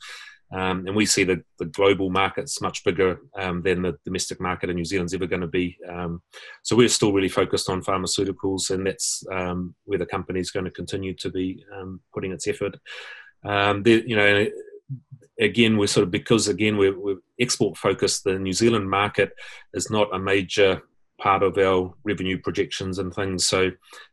Um, 0.55 0.87
and 0.87 0.95
we 0.95 1.05
see 1.05 1.25
the, 1.25 1.43
the 1.59 1.65
global 1.65 2.11
markets 2.11 2.61
much 2.61 2.85
bigger 2.85 3.19
um, 3.37 3.63
than 3.63 3.83
the 3.83 3.99
domestic 4.05 4.41
market 4.41 4.71
in 4.71 4.77
New 4.77 4.85
Zealand's 4.85 5.13
ever 5.13 5.27
going 5.27 5.41
to 5.41 5.49
be. 5.49 5.77
Um, 5.89 6.23
so 6.63 6.77
we're 6.77 6.89
still 6.89 7.13
really 7.13 7.29
focused 7.29 7.69
on 7.69 7.83
pharmaceuticals, 7.83 8.71
and 8.71 8.87
that's 8.87 9.25
um, 9.33 9.75
where 9.85 9.99
the 9.99 10.07
company 10.07 10.39
is 10.39 10.53
going 10.53 10.65
to 10.65 10.71
continue 10.71 11.15
to 11.15 11.31
be 11.31 11.65
um, 11.77 12.01
putting 12.13 12.31
its 12.31 12.47
effort. 12.47 12.79
Um, 13.45 13.83
you 13.85 14.15
know, 14.15 14.47
again, 15.41 15.77
we're 15.77 15.89
sort 15.89 16.05
of 16.05 16.11
because 16.11 16.47
again 16.47 16.77
we're, 16.77 16.99
we're 16.99 17.19
export 17.41 17.77
focused. 17.77 18.25
The 18.25 18.39
New 18.39 18.53
Zealand 18.53 18.89
market 18.89 19.33
is 19.73 19.91
not 19.91 20.15
a 20.15 20.19
major 20.19 20.83
part 21.21 21.43
of 21.43 21.59
our 21.59 21.95
revenue 22.05 22.39
projections 22.39 22.99
and 22.99 23.13
things. 23.13 23.45
So, 23.47 23.71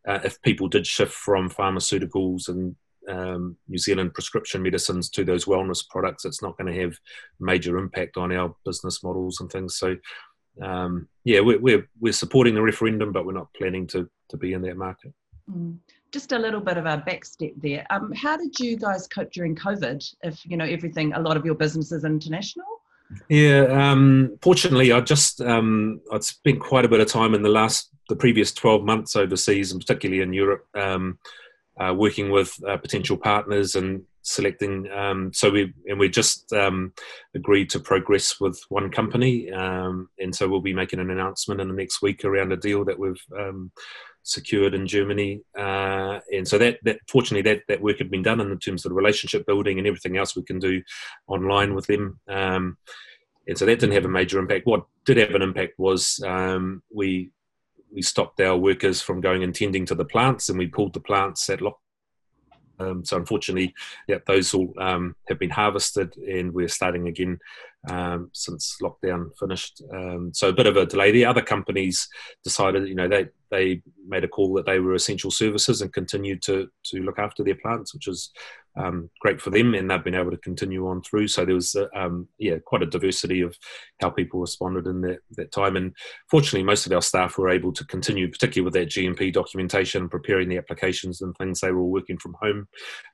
uh, 0.08 0.20
if 0.24 0.42
people 0.42 0.68
did 0.68 0.88
shift 0.88 1.14
from 1.14 1.50
pharmaceuticals 1.50 2.48
and 2.48 2.76
um, 3.12 3.58
New 3.68 3.77
Zealand 3.77 4.13
prescription 4.13 4.63
medicines 4.63 5.10
to 5.12 5.24
those 5.24 5.46
wellness 5.46 5.88
products, 5.88 6.25
it's 6.25 6.41
not 6.41 6.58
going 6.58 6.74
to 6.74 6.82
have 6.82 6.94
major 7.39 7.77
impact 7.77 8.18
on 8.18 8.32
our 8.32 8.56
business 8.65 9.03
models 9.03 9.39
and 9.39 9.51
things. 9.51 9.75
So, 9.75 9.98
um, 10.62 11.08
yeah, 11.24 11.41
we're, 11.41 11.60
we're, 11.60 11.89
we're 12.00 12.13
supporting 12.13 12.56
the 12.56 12.62
referendum, 12.62 13.12
but 13.12 13.25
we're 13.25 13.34
not 13.34 13.53
planning 13.53 13.88
to 13.88 14.10
to 14.30 14.38
be 14.38 14.53
in 14.53 14.62
that 14.62 14.77
market. 14.77 15.13
Mm. 15.50 15.77
Just 16.12 16.32
a 16.34 16.39
little 16.39 16.60
bit 16.60 16.77
of 16.77 16.86
a 16.86 17.03
backstep 17.08 17.53
there. 17.62 17.86
Um, 17.89 18.12
how 18.13 18.36
did 18.36 18.60
you 18.60 18.75
guys 18.77 19.08
cope 19.08 19.32
during 19.32 19.56
COVID? 19.56 20.13
If 20.24 20.46
you 20.46 20.58
know 20.58 20.65
everything, 20.65 21.13
a 21.13 21.22
lot 21.22 21.38
of 21.38 21.46
your 21.46 21.56
business 21.56 21.91
is 21.91 22.03
international. 22.03 22.65
Yeah, 23.30 23.63
um, 23.70 24.38
fortunately, 24.41 24.91
I 24.91 25.01
just 25.01 25.41
um, 25.41 26.01
I'd 26.12 26.24
spent 26.24 26.60
quite 26.60 26.86
a 26.86 26.89
bit 26.89 27.00
of 27.00 27.08
time 27.08 27.34
in 27.34 27.41
the 27.41 27.50
last 27.50 27.89
the 28.10 28.15
previous 28.15 28.51
twelve 28.51 28.84
months 28.84 29.15
overseas, 29.15 29.72
and 29.72 29.80
particularly 29.80 30.22
in 30.22 30.34
Europe. 30.34 30.65
Um, 30.75 31.18
uh, 31.82 31.94
working 31.94 32.32
with 32.32 32.54
uh, 32.68 32.78
potential 32.78 33.18
partners 33.18 33.76
and 33.76 34.04
selecting. 34.22 34.90
Um, 34.92 35.32
so 35.34 35.50
we 35.50 35.74
and 35.88 36.00
we 36.00 36.10
just 36.10 36.52
um, 36.54 36.94
agreed 37.34 37.70
to 37.72 37.80
progress 37.80 38.40
with 38.40 38.62
one 38.70 38.92
company, 38.92 39.52
um, 39.52 40.10
and 40.20 40.36
so 40.36 40.48
we'll 40.48 40.62
be 40.62 40.74
making 40.74 41.00
an 41.00 41.10
announcement 41.10 41.62
in 41.62 41.68
the 41.68 41.74
next 41.74 42.02
week 42.02 42.24
around 42.24 42.52
a 42.52 42.58
deal 42.58 42.86
that 42.86 43.00
we've 43.00 43.24
um, 43.38 43.72
secured 44.24 44.74
in 44.74 44.86
Germany. 44.86 45.42
Uh, 45.58 46.20
and 46.32 46.48
so 46.48 46.58
that 46.58 46.78
that 46.84 47.00
fortunately 47.08 47.50
that 47.50 47.64
that 47.68 47.82
work 47.82 47.98
had 47.98 48.12
been 48.12 48.24
done 48.24 48.40
in 48.40 48.60
terms 48.60 48.86
of 48.86 48.90
the 48.90 48.96
relationship 48.96 49.46
building 49.46 49.78
and 49.78 49.88
everything 49.88 50.18
else 50.18 50.36
we 50.36 50.44
can 50.44 50.60
do 50.60 50.82
online 51.28 51.74
with 51.74 51.88
them. 51.88 52.20
Um, 52.28 52.78
and 53.48 53.58
so 53.58 53.66
that 53.66 53.80
didn't 53.80 53.96
have 53.96 54.06
a 54.06 54.10
major 54.10 54.40
impact. 54.40 54.68
What 54.68 54.86
did 55.06 55.18
have 55.18 55.34
an 55.34 55.42
impact 55.42 55.74
was 55.80 56.24
um, 56.26 56.84
we 56.94 57.32
we 57.94 58.02
stopped 58.02 58.40
our 58.42 58.58
workers 58.58 59.02
from 59.02 59.22
going 59.22 59.44
and 59.44 59.54
tending 59.54 59.86
to 59.88 59.96
the 59.96 60.06
plants, 60.06 60.50
and 60.50 60.58
we 60.58 60.68
pulled 60.68 60.94
the 60.94 61.00
plants 61.00 61.50
at 61.50 61.62
lock. 61.62 61.80
Um, 62.80 63.06
so 63.06 63.18
unfortunately, 63.18 63.74
yeah, 64.08 64.18
those 64.26 64.54
all 64.54 64.74
um, 64.80 65.16
have 65.28 65.40
been 65.40 65.50
harvested, 65.50 66.16
and 66.18 66.52
we're 66.52 66.68
starting 66.68 67.08
again 67.08 67.40
um, 67.90 68.30
since 68.34 68.78
lockdown 68.82 69.30
finished. 69.38 69.82
Um, 69.94 70.32
so 70.34 70.50
a 70.50 70.54
bit 70.54 70.68
of 70.68 70.78
a 70.78 70.86
delay. 70.86 71.12
The 71.12 71.26
other 71.26 71.42
companies 71.42 72.08
decided, 72.44 72.88
you 72.88 72.96
know, 72.96 73.08
they 73.08 73.28
they 73.50 73.82
made 74.08 74.24
a 74.24 74.28
call 74.28 74.54
that 74.54 74.66
they 74.66 74.80
were 74.80 74.96
essential 74.96 75.32
services 75.32 75.82
and 75.82 75.94
continued 75.94 76.42
to 76.44 76.70
to 76.86 77.04
look 77.04 77.20
after 77.20 77.44
their 77.44 77.56
plants, 77.56 77.94
which 77.94 78.08
is 78.08 78.32
um, 78.75 79.10
great 79.20 79.42
for 79.42 79.50
them, 79.50 79.74
and 79.74 79.90
they've 79.90 80.04
been 80.04 80.16
able 80.16 80.32
to 80.32 80.38
continue 80.38 80.88
on 80.88 81.01
through. 81.01 81.28
So 81.28 81.46
there 81.46 81.56
was, 81.56 81.75
uh, 81.75 81.88
um, 81.96 82.28
yeah, 82.38 82.58
quite 82.66 82.82
a 82.84 82.86
diversity 82.86 83.42
of 83.42 83.56
how 84.00 84.10
people 84.10 84.40
responded 84.40 84.88
in 84.88 85.01
that, 85.01 85.20
that 85.32 85.51
time. 85.51 85.75
And 85.75 85.96
fortunately, 86.30 86.63
most 86.63 86.86
of 86.86 86.92
our 86.92 87.01
staff 87.01 87.38
were 87.38 87.50
able 87.50 87.74
to 87.74 87.86
continue, 87.86 88.30
particularly 88.30 88.66
with 88.66 88.74
that 88.74 88.90
GMP 88.90 89.34
documentation, 89.34 90.10
preparing 90.10 90.50
the 90.50 90.58
applications 90.58 91.22
and 91.22 91.36
things. 91.38 91.60
They 91.60 91.72
were 91.72 91.82
all 91.82 91.92
working 91.92 92.18
from 92.18 92.36
home, 92.42 92.68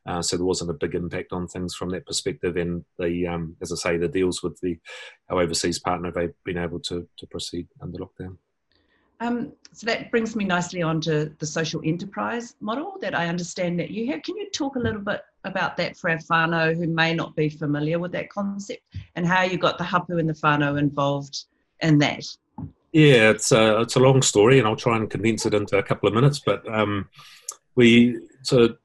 uh, 0.06 0.22
so 0.22 0.38
there 0.38 0.46
wasn't 0.46 0.72
a 0.72 0.76
big 0.76 0.96
impact 0.96 1.34
on 1.34 1.48
things 1.48 1.76
from 1.76 1.90
that 1.90 2.06
perspective. 2.06 2.58
And 2.58 2.86
the, 3.00 3.28
um, 3.28 3.56
as 3.62 3.72
I 3.72 3.76
say, 3.76 3.98
the 3.98 4.08
deals 4.08 4.44
with 4.44 4.60
the 4.62 4.78
our 5.30 5.42
overseas 5.42 5.80
partner, 5.80 6.12
they've 6.12 6.34
been 6.46 6.58
able 6.58 6.80
to 6.82 7.08
to 7.18 7.28
proceed 7.28 7.68
under 7.82 8.00
lockdown. 8.00 8.38
Um, 9.20 9.54
so 9.74 9.86
that 9.86 10.12
brings 10.12 10.36
me 10.36 10.46
nicely 10.46 10.82
on 10.82 11.02
to 11.02 11.32
the 11.40 11.46
social 11.46 11.82
enterprise 11.84 12.56
model 12.62 12.98
that 13.02 13.16
I 13.16 13.28
understand 13.28 13.80
that 13.80 13.92
you 13.92 14.08
have. 14.12 14.24
Can 14.24 14.38
you 14.38 14.50
talk 14.52 14.76
a 14.76 14.80
little 14.80 15.02
bit 15.02 15.22
about 15.44 15.78
that 15.78 15.98
for 15.98 16.10
our 16.10 16.18
whānau 16.18 16.76
who 16.76 16.88
may 16.88 17.14
not 17.14 17.36
be 17.36 17.50
familiar 17.50 18.00
with 18.00 18.12
that 18.12 18.30
concept 18.30 18.82
and 19.16 19.26
how 19.26 19.44
you 19.44 19.58
got 19.58 19.78
the 19.78 19.84
hapu 19.84 20.18
and 20.18 20.30
the 20.30 20.34
whānau 20.34 20.80
involved 20.80 21.46
in 21.82 21.98
that? 22.00 22.26
Yeah, 22.92 23.30
it's 23.30 23.52
a, 23.52 23.82
it's 23.82 23.96
a 23.96 24.00
long 24.00 24.22
story 24.22 24.60
and 24.60 24.68
I'll 24.68 24.76
try 24.76 24.98
and 24.98 25.10
condense 25.10 25.46
it 25.46 25.54
into 25.54 25.78
a 25.78 25.84
couple 25.84 26.08
of 26.08 26.16
minutes. 26.16 26.40
But 26.40 26.68
um, 26.72 27.10
we, 27.76 28.20
so 28.44 28.76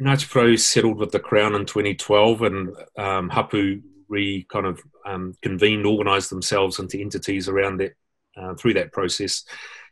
Ngāti 0.00 0.28
Porou 0.28 0.58
settled 0.58 0.98
with 0.98 1.12
the 1.12 1.20
Crown 1.20 1.54
in 1.54 1.66
2012 1.66 2.42
and 2.42 2.76
um, 2.96 3.28
hapu 3.28 3.80
re 4.08 4.46
kind 4.52 4.66
of 4.66 4.80
um, 5.06 5.34
convened, 5.42 5.86
organised 5.86 6.30
themselves 6.30 6.78
into 6.78 6.98
entities 6.98 7.48
around 7.48 7.78
that 7.78 7.94
uh, 8.36 8.54
through 8.54 8.74
that 8.74 8.92
process. 8.92 9.44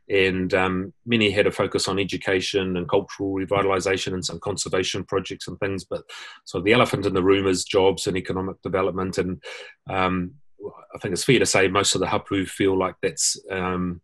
And 0.08 0.52
um, 0.54 0.92
many 1.06 1.30
had 1.30 1.46
a 1.46 1.52
focus 1.52 1.86
on 1.86 2.00
education 2.00 2.76
and 2.76 2.88
cultural 2.88 3.32
revitalisation 3.32 4.12
and 4.12 4.24
some 4.24 4.40
conservation 4.40 5.04
projects 5.04 5.46
and 5.46 5.58
things. 5.60 5.84
But 5.84 6.02
so 6.44 6.60
the 6.60 6.72
elephant 6.72 7.06
in 7.06 7.14
the 7.14 7.22
room 7.22 7.46
is 7.46 7.64
jobs 7.64 8.08
and 8.08 8.16
economic 8.16 8.60
development. 8.62 9.18
And 9.18 9.40
um, 9.88 10.32
I 10.94 10.98
think 10.98 11.12
it's 11.12 11.24
fair 11.24 11.38
to 11.38 11.46
say 11.46 11.68
most 11.68 11.94
of 11.94 12.00
the 12.00 12.08
hapu 12.08 12.44
feel 12.44 12.76
like 12.76 12.96
that's 13.00 13.40
um, 13.50 14.00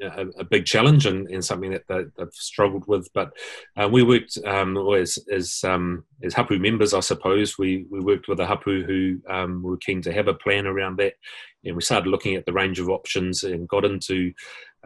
a, 0.00 0.26
a, 0.38 0.44
big 0.44 0.66
challenge 0.66 1.06
and, 1.06 1.28
and 1.28 1.44
something 1.44 1.70
that 1.70 1.84
they, 1.88 2.04
have 2.18 2.32
struggled 2.32 2.86
with. 2.86 3.08
But 3.12 3.32
uh, 3.76 3.88
we 3.88 4.02
worked 4.02 4.38
um, 4.46 4.76
as 4.94 5.18
as, 5.30 5.60
um, 5.64 6.04
as 6.22 6.34
hapu 6.34 6.58
members, 6.58 6.94
I 6.94 7.00
suppose. 7.00 7.58
We 7.58 7.86
we 7.90 8.00
worked 8.00 8.28
with 8.28 8.40
a 8.40 8.46
hapu 8.46 8.84
who 8.84 9.20
um, 9.28 9.62
were 9.62 9.76
keen 9.76 10.02
to 10.02 10.12
have 10.12 10.28
a 10.28 10.34
plan 10.34 10.66
around 10.66 10.98
that, 10.98 11.14
and 11.64 11.76
we 11.76 11.82
started 11.82 12.08
looking 12.08 12.34
at 12.34 12.46
the 12.46 12.52
range 12.52 12.78
of 12.78 12.88
options 12.88 13.42
and 13.42 13.68
got 13.68 13.84
into 13.84 14.32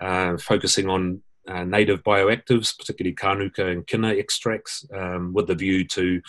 uh, 0.01 0.37
focusing 0.39 0.89
on 0.89 1.23
uh, 1.49 1.65
native 1.65 2.03
bioactives, 2.03 2.77
particularly 2.77 3.15
kanuka 3.15 3.71
and 3.71 3.87
kina 3.87 4.15
extracts, 4.15 4.87
um, 4.95 5.33
with 5.33 5.47
the 5.47 5.55
view 5.55 5.87
to 5.89 6.21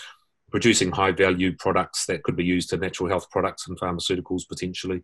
producing 0.52 0.92
high 0.92 1.12
value 1.12 1.54
products 1.58 2.06
that 2.06 2.24
could 2.24 2.36
be 2.36 2.44
used 2.44 2.72
in 2.72 2.80
natural 2.80 3.10
health 3.10 3.30
products 3.30 3.68
and 3.68 3.80
pharmaceuticals 3.80 4.48
potentially. 4.48 5.04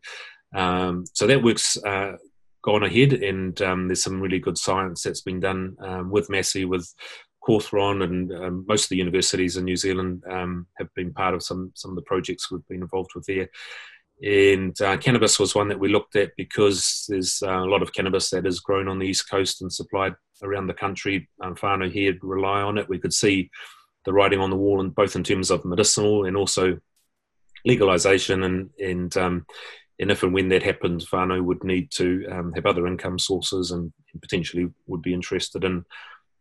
Um, 0.54 1.06
so 1.14 1.28
that 1.28 1.44
works 1.44 1.78
uh, 1.84 2.14
gone 2.64 2.84
ahead, 2.84 3.14
and 3.14 3.62
um, 3.62 3.88
there's 3.88 4.04
some 4.04 4.22
really 4.22 4.40
good 4.40 4.58
science 4.58 5.04
that's 5.04 5.22
been 5.22 5.40
done 5.40 5.76
um, 5.80 6.12
with 6.12 6.30
Massey, 6.30 6.66
with 6.66 6.94
Cawthron, 7.42 8.04
and 8.04 8.32
um, 8.32 8.66
most 8.68 8.86
of 8.86 8.90
the 8.90 8.98
universities 8.98 9.58
in 9.58 9.66
New 9.66 9.76
Zealand 9.76 10.24
um, 10.30 10.68
have 10.78 10.94
been 10.96 11.14
part 11.14 11.34
of 11.34 11.44
some 11.44 11.72
some 11.76 11.92
of 11.92 11.96
the 11.96 12.04
projects 12.04 12.52
we've 12.52 12.68
been 12.68 12.82
involved 12.82 13.12
with 13.16 13.26
there. 13.26 13.50
And 14.24 14.80
uh, 14.82 14.98
cannabis 14.98 15.40
was 15.40 15.56
one 15.56 15.68
that 15.70 15.80
we 15.80 15.90
looked 15.90 16.16
at 16.16 16.32
because 16.38 17.06
there's 17.10 17.42
uh, 17.42 17.58
a 17.58 17.66
lot 17.66 17.82
of 17.82 17.94
cannabis 17.94 18.30
that 18.30 18.46
is 18.46 18.60
grown 18.60 18.88
on 18.88 19.00
the 19.00 19.08
east 19.08 19.28
coast 19.28 19.64
and 19.64 19.74
supplied 19.74 20.14
around 20.44 20.68
the 20.68 20.76
country. 20.76 21.28
Um, 21.42 21.56
whānau 21.56 21.92
here 21.92 22.16
rely 22.22 22.62
on 22.62 22.78
it. 22.78 22.88
We 22.88 23.00
could 23.00 23.14
see 23.14 23.50
the 24.06 24.14
writing 24.14 24.40
on 24.40 24.52
the 24.52 24.58
wall, 24.58 24.80
and 24.80 24.94
both 24.94 25.16
in 25.16 25.24
terms 25.24 25.50
of 25.50 25.66
medicinal 25.66 26.26
and 26.26 26.38
also 26.38 26.78
legalization 27.66 28.44
and 28.44 28.70
and 28.80 29.18
um, 29.18 29.46
and 30.02 30.12
if 30.12 30.24
and 30.24 30.34
when 30.34 30.50
that 30.50 30.64
happens, 30.64 31.06
whānau 31.06 31.42
would 31.44 31.64
need 31.64 31.92
to 31.92 32.26
um, 32.32 32.52
have 32.54 32.66
other 32.66 32.88
income 32.88 33.20
sources 33.20 33.72
and 33.72 33.94
potentially 34.20 34.68
would 34.88 35.02
be 35.02 35.14
interested 35.14 35.64
in 35.64 35.86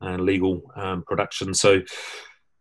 uh, 0.03 0.17
legal 0.17 0.63
um, 0.77 1.03
production. 1.03 1.53
So 1.53 1.83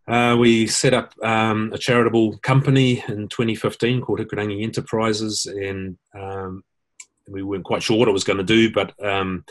uh, 0.09 0.35
we 0.37 0.67
set 0.67 0.93
up 0.93 1.13
um, 1.23 1.71
a 1.73 1.77
charitable 1.77 2.37
company 2.39 3.03
in 3.07 3.29
2015 3.29 4.01
called 4.01 4.19
Hikurangi 4.19 4.61
Enterprises, 4.61 5.45
and 5.45 5.97
um, 6.13 6.63
we 7.29 7.43
weren't 7.43 7.63
quite 7.63 7.81
sure 7.83 7.97
what 7.97 8.09
it 8.09 8.13
was 8.13 8.23
going 8.23 8.37
to 8.37 8.43
do, 8.43 8.71
but 8.71 8.93
um, 9.05 9.45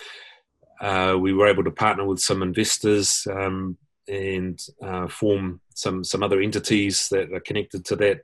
uh, 0.80 1.16
we 1.18 1.32
were 1.32 1.46
able 1.46 1.64
to 1.64 1.70
partner 1.70 2.04
with 2.04 2.20
some 2.20 2.42
investors 2.42 3.26
um, 3.30 3.78
and 4.06 4.60
uh, 4.82 5.06
form 5.06 5.60
some 5.74 6.02
some 6.02 6.22
other 6.22 6.40
entities 6.40 7.08
that 7.08 7.32
are 7.32 7.40
connected 7.40 7.84
to 7.86 7.96
that. 7.96 8.20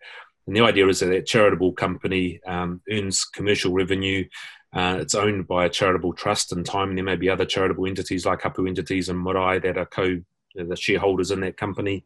And 0.47 0.57
the 0.57 0.61
idea 0.61 0.87
is 0.89 1.01
that 1.01 1.07
that 1.07 1.27
charitable 1.27 1.73
company 1.73 2.41
um, 2.47 2.81
earns 2.91 3.25
commercial 3.25 3.73
revenue. 3.73 4.27
Uh, 4.73 4.99
it's 5.01 5.15
owned 5.15 5.47
by 5.47 5.65
a 5.65 5.71
charitable 5.71 6.13
trust 6.13 6.53
in 6.53 6.65
time. 6.65 6.95
There 6.95 7.05
may 7.05 7.17
be 7.17 7.31
other 7.31 7.45
charitable 7.47 7.87
entities 7.87 8.27
like 8.27 8.43
Hapu 8.43 8.67
entities 8.67 9.09
and 9.09 9.19
Marae 9.19 9.61
that 9.61 9.79
are 9.79 9.87
co 9.87 10.21
the 10.55 10.77
shareholders 10.77 11.31
in 11.31 11.41
that 11.41 11.57
company. 11.57 12.05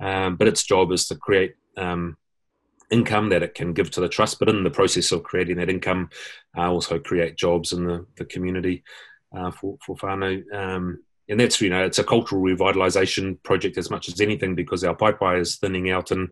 Um, 0.00 0.36
but 0.36 0.48
its 0.48 0.62
job 0.64 0.92
is 0.92 1.06
to 1.08 1.16
create 1.16 1.54
um, 1.76 2.16
income 2.90 3.30
that 3.30 3.42
it 3.42 3.54
can 3.54 3.72
give 3.72 3.90
to 3.92 4.00
the 4.00 4.08
trust. 4.08 4.38
But 4.38 4.48
in 4.48 4.64
the 4.64 4.70
process 4.70 5.12
of 5.12 5.22
creating 5.22 5.56
that 5.56 5.70
income, 5.70 6.10
uh, 6.56 6.70
also 6.70 6.98
create 6.98 7.36
jobs 7.36 7.72
in 7.72 7.86
the, 7.86 8.06
the 8.16 8.24
community 8.24 8.84
uh, 9.36 9.50
for 9.50 9.78
for 9.84 9.96
whānau. 9.96 10.42
Um, 10.54 11.02
and 11.28 11.40
that's 11.40 11.60
you 11.60 11.70
know 11.70 11.84
it's 11.84 11.98
a 11.98 12.04
cultural 12.04 12.42
revitalisation 12.42 13.42
project 13.42 13.78
as 13.78 13.90
much 13.90 14.08
as 14.08 14.20
anything 14.20 14.54
because 14.54 14.84
our 14.84 14.94
pipeline 14.94 15.38
is 15.38 15.56
thinning 15.56 15.90
out 15.90 16.10
and 16.10 16.28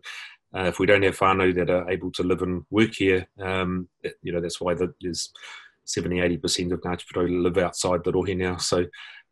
uh, 0.55 0.63
if 0.63 0.79
we 0.79 0.85
don't 0.85 1.03
have 1.03 1.17
whānau 1.17 1.53
that 1.55 1.69
are 1.69 1.89
able 1.89 2.11
to 2.11 2.23
live 2.23 2.41
and 2.41 2.63
work 2.69 2.93
here, 2.93 3.27
um, 3.39 3.87
you 4.21 4.31
know, 4.33 4.41
that's 4.41 4.59
why 4.59 4.73
the, 4.73 4.93
there's 5.01 5.31
70, 5.85 6.17
80% 6.17 6.73
of 6.73 6.81
Ngāti 6.81 7.05
Whānau 7.13 7.43
live 7.43 7.57
outside 7.57 8.03
the 8.03 8.11
rohe 8.11 8.35
now. 8.35 8.57
So 8.57 8.85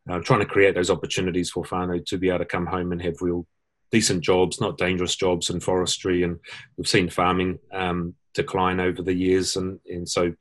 uh, 0.10 0.20
trying 0.20 0.40
to 0.40 0.46
create 0.46 0.76
those 0.76 0.90
opportunities 0.90 1.50
for 1.50 1.64
whānau 1.64 2.06
to 2.06 2.18
be 2.18 2.30
able 2.30 2.40
to 2.40 2.46
come 2.46 2.66
home 2.66 2.92
and 2.92 3.02
have 3.02 3.22
real 3.22 3.46
decent 3.92 4.24
jobs, 4.24 4.62
not 4.62 4.78
dangerous 4.78 5.16
jobs 5.16 5.50
in 5.50 5.60
forestry. 5.60 6.24
And 6.24 6.40
we've 6.78 6.88
seen 6.88 7.10
farming 7.10 7.60
um, 7.72 8.16
decline 8.34 8.80
over 8.80 9.02
the 9.02 9.14
years. 9.14 9.56
And, 9.56 9.80
and 9.88 10.08
so, 10.08 10.34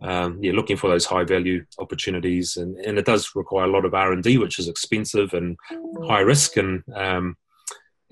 um, 0.00 0.38
yeah, 0.42 0.52
looking 0.52 0.76
for 0.76 0.88
those 0.88 1.06
high 1.06 1.24
value 1.24 1.64
opportunities. 1.78 2.56
And, 2.56 2.76
and 2.78 2.98
it 2.98 3.06
does 3.06 3.32
require 3.34 3.64
a 3.64 3.70
lot 3.70 3.84
of 3.84 3.94
R&D, 3.94 4.38
which 4.38 4.58
is 4.58 4.68
expensive 4.68 5.32
and 5.34 5.56
high 6.06 6.20
risk. 6.20 6.56
And, 6.56 6.82
um, 6.94 7.36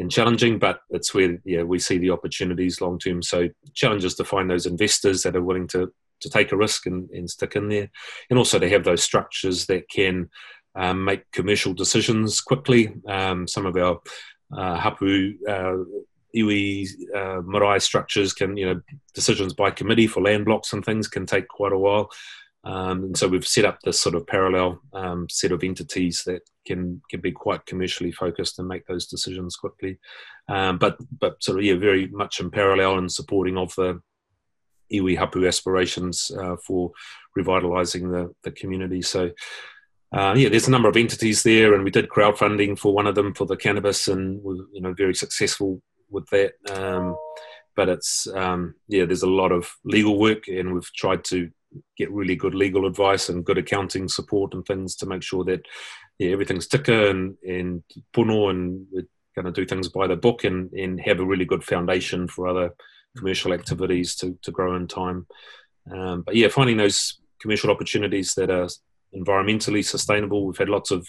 and 0.01 0.11
challenging, 0.11 0.59
but 0.59 0.81
it's 0.91 1.15
where 1.15 1.39
yeah 1.45 1.63
we 1.63 1.79
see 1.79 1.99
the 1.99 2.11
opportunities 2.11 2.81
long 2.81 2.99
term. 2.99 3.23
So 3.23 3.49
challenges 3.75 4.15
to 4.17 4.25
find 4.25 4.51
those 4.51 4.67
investors 4.67 5.23
that 5.23 5.37
are 5.37 5.43
willing 5.43 5.69
to 5.69 5.93
to 6.21 6.29
take 6.29 6.53
a 6.53 6.57
risk 6.57 6.87
and, 6.87 7.09
and 7.11 7.31
stick 7.31 7.57
in 7.57 7.69
there, 7.69 7.91
and 8.29 8.39
also 8.39 8.59
to 8.59 8.69
have 8.69 8.85
those 8.85 9.03
structures 9.03 9.67
that 9.67 9.89
can 9.89 10.31
um, 10.75 11.05
make 11.05 11.31
commercial 11.33 11.75
decisions 11.75 12.41
quickly. 12.41 12.93
Um, 13.07 13.47
some 13.47 13.67
of 13.67 13.77
our 13.77 14.01
uh, 14.57 14.77
hapu 14.77 15.35
uh, 15.49 15.77
iwi 16.35 16.87
uh, 17.15 17.43
marae 17.43 17.79
structures 17.79 18.33
can 18.33 18.57
you 18.57 18.67
know 18.67 18.81
decisions 19.15 19.53
by 19.53 19.71
committee 19.71 20.07
for 20.07 20.23
land 20.23 20.45
blocks 20.45 20.73
and 20.73 20.85
things 20.85 21.09
can 21.09 21.27
take 21.27 21.49
quite 21.49 21.73
a 21.73 21.79
while. 21.79 22.11
Um, 22.65 23.05
and 23.05 23.17
so 23.17 23.27
we've 23.27 23.47
set 23.47 23.65
up 23.65 23.79
this 23.81 23.99
sort 23.99 24.15
of 24.15 24.27
parallel 24.27 24.81
um, 24.93 25.29
set 25.31 25.53
of 25.53 25.65
entities 25.65 26.23
that 26.27 26.43
can 26.67 27.01
can 27.11 27.21
be 27.21 27.33
quite 27.33 27.65
commercially 27.65 28.13
focused 28.13 28.59
and 28.59 28.69
make 28.69 28.87
those 28.87 29.07
decisions 29.07 29.57
quickly. 29.57 29.99
Um, 30.49 30.79
but 30.79 30.99
but 31.19 31.43
sort 31.43 31.59
of 31.59 31.65
yeah, 31.65 31.77
very 31.77 32.09
much 32.09 32.41
in 32.41 32.51
parallel 32.51 32.99
and 32.99 33.11
supporting 33.11 33.57
of 33.57 33.75
the 33.77 34.01
iwi 34.93 35.17
hapu 35.17 35.47
aspirations 35.47 36.31
uh, 36.39 36.57
for 36.67 36.91
revitalising 37.39 38.11
the 38.11 38.35
the 38.45 38.51
community. 38.51 39.03
So. 39.03 39.31
Uh, 40.13 40.35
yeah, 40.37 40.49
there's 40.49 40.67
a 40.67 40.71
number 40.73 40.89
of 40.89 40.97
entities 40.97 41.45
there, 41.45 41.73
and 41.73 41.85
we 41.85 41.91
did 41.93 42.09
crowdfunding 42.09 42.77
for 42.77 42.93
one 42.93 43.07
of 43.07 43.15
them 43.15 43.33
for 43.33 43.47
the 43.47 43.57
cannabis, 43.57 44.09
and 44.09 44.43
we're 44.43 44.57
you 44.73 44.81
know 44.81 44.93
very 44.93 45.15
successful 45.15 45.81
with 46.11 46.27
that. 46.31 46.55
Um, 46.69 47.17
but 47.77 47.89
it's 47.89 48.27
um, 48.35 48.75
yeah, 48.89 49.05
there's 49.05 49.23
a 49.23 49.31
lot 49.31 49.53
of 49.53 49.71
legal 49.85 50.19
work, 50.19 50.49
and 50.49 50.75
we've 50.75 50.93
tried 50.95 51.23
to 51.27 51.49
get 51.97 52.11
really 52.11 52.37
good 52.37 52.55
legal 52.55 52.87
advice 52.87 53.29
and 53.29 53.45
good 53.45 53.59
accounting 53.59 54.09
support 54.09 54.55
and 54.55 54.65
things 54.65 54.97
to 54.97 55.07
make 55.07 55.23
sure 55.23 55.45
that 55.45 55.61
yeah, 56.19 56.31
everything's 56.31 56.67
ticker 56.67 57.09
and, 57.09 57.37
and 57.47 57.83
puno 58.15 58.51
and 58.51 58.87
we're 58.93 59.07
going 59.35 59.47
to 59.47 59.53
do 59.53 59.67
things 59.67 59.89
by 59.89 60.07
the 60.07 60.17
book 60.17 60.45
and, 60.45 60.73
and 60.73 61.01
have 61.01 61.21
a 61.21 61.25
really 61.25 61.45
good 61.45 61.63
foundation 61.63 62.27
for 62.29 62.49
other 62.49 62.71
commercial 63.17 63.53
activities 63.53 64.15
to, 64.17 64.39
to 64.43 64.51
grow 64.51 64.77
in 64.77 64.87
time. 64.87 65.27
Um, 65.93 66.23
but 66.23 66.37
yeah, 66.37 66.49
finding 66.49 66.77
those 66.77 67.19
commercial 67.41 67.71
opportunities 67.71 68.35
that 68.35 68.51
are 68.51 68.69
environmentally 69.15 69.85
sustainable. 69.85 70.47
We've 70.47 70.59
had 70.59 70.69
lots 70.69 70.91
of 70.91 71.09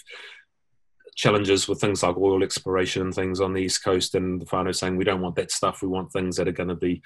challenges 1.14 1.68
with 1.68 1.80
things 1.80 2.02
like 2.02 2.16
oil 2.16 2.42
exploration 2.42 3.02
and 3.02 3.14
things 3.14 3.40
on 3.40 3.52
the 3.52 3.60
east 3.60 3.84
coast, 3.84 4.14
and 4.14 4.40
the 4.40 4.46
whānau 4.46 4.74
saying 4.74 4.96
we 4.96 5.04
don't 5.04 5.20
want 5.20 5.36
that 5.36 5.50
stuff. 5.50 5.82
We 5.82 5.88
want 5.88 6.12
things 6.12 6.36
that 6.36 6.48
are 6.48 6.52
going 6.52 6.70
to 6.70 6.74
be 6.74 7.02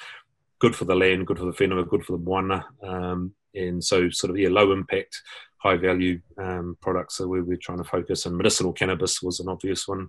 good 0.58 0.74
for 0.74 0.84
the 0.84 0.94
land, 0.94 1.26
good 1.26 1.38
for 1.38 1.44
the 1.44 1.52
whenua, 1.52 1.88
good 1.88 2.04
for 2.04 2.12
the 2.12 2.24
moana, 2.24 2.66
um, 2.82 3.32
and 3.56 3.82
so 3.82 4.08
sort 4.10 4.30
of 4.30 4.38
yeah, 4.38 4.48
low 4.48 4.72
impact, 4.72 5.20
high 5.58 5.76
value 5.76 6.20
um, 6.38 6.76
products 6.80 7.20
are 7.20 7.28
where 7.28 7.42
we're 7.42 7.56
trying 7.56 7.78
to 7.78 7.84
focus. 7.84 8.26
And 8.26 8.36
medicinal 8.36 8.72
cannabis 8.72 9.22
was 9.22 9.40
an 9.40 9.48
obvious 9.48 9.88
one, 9.88 10.08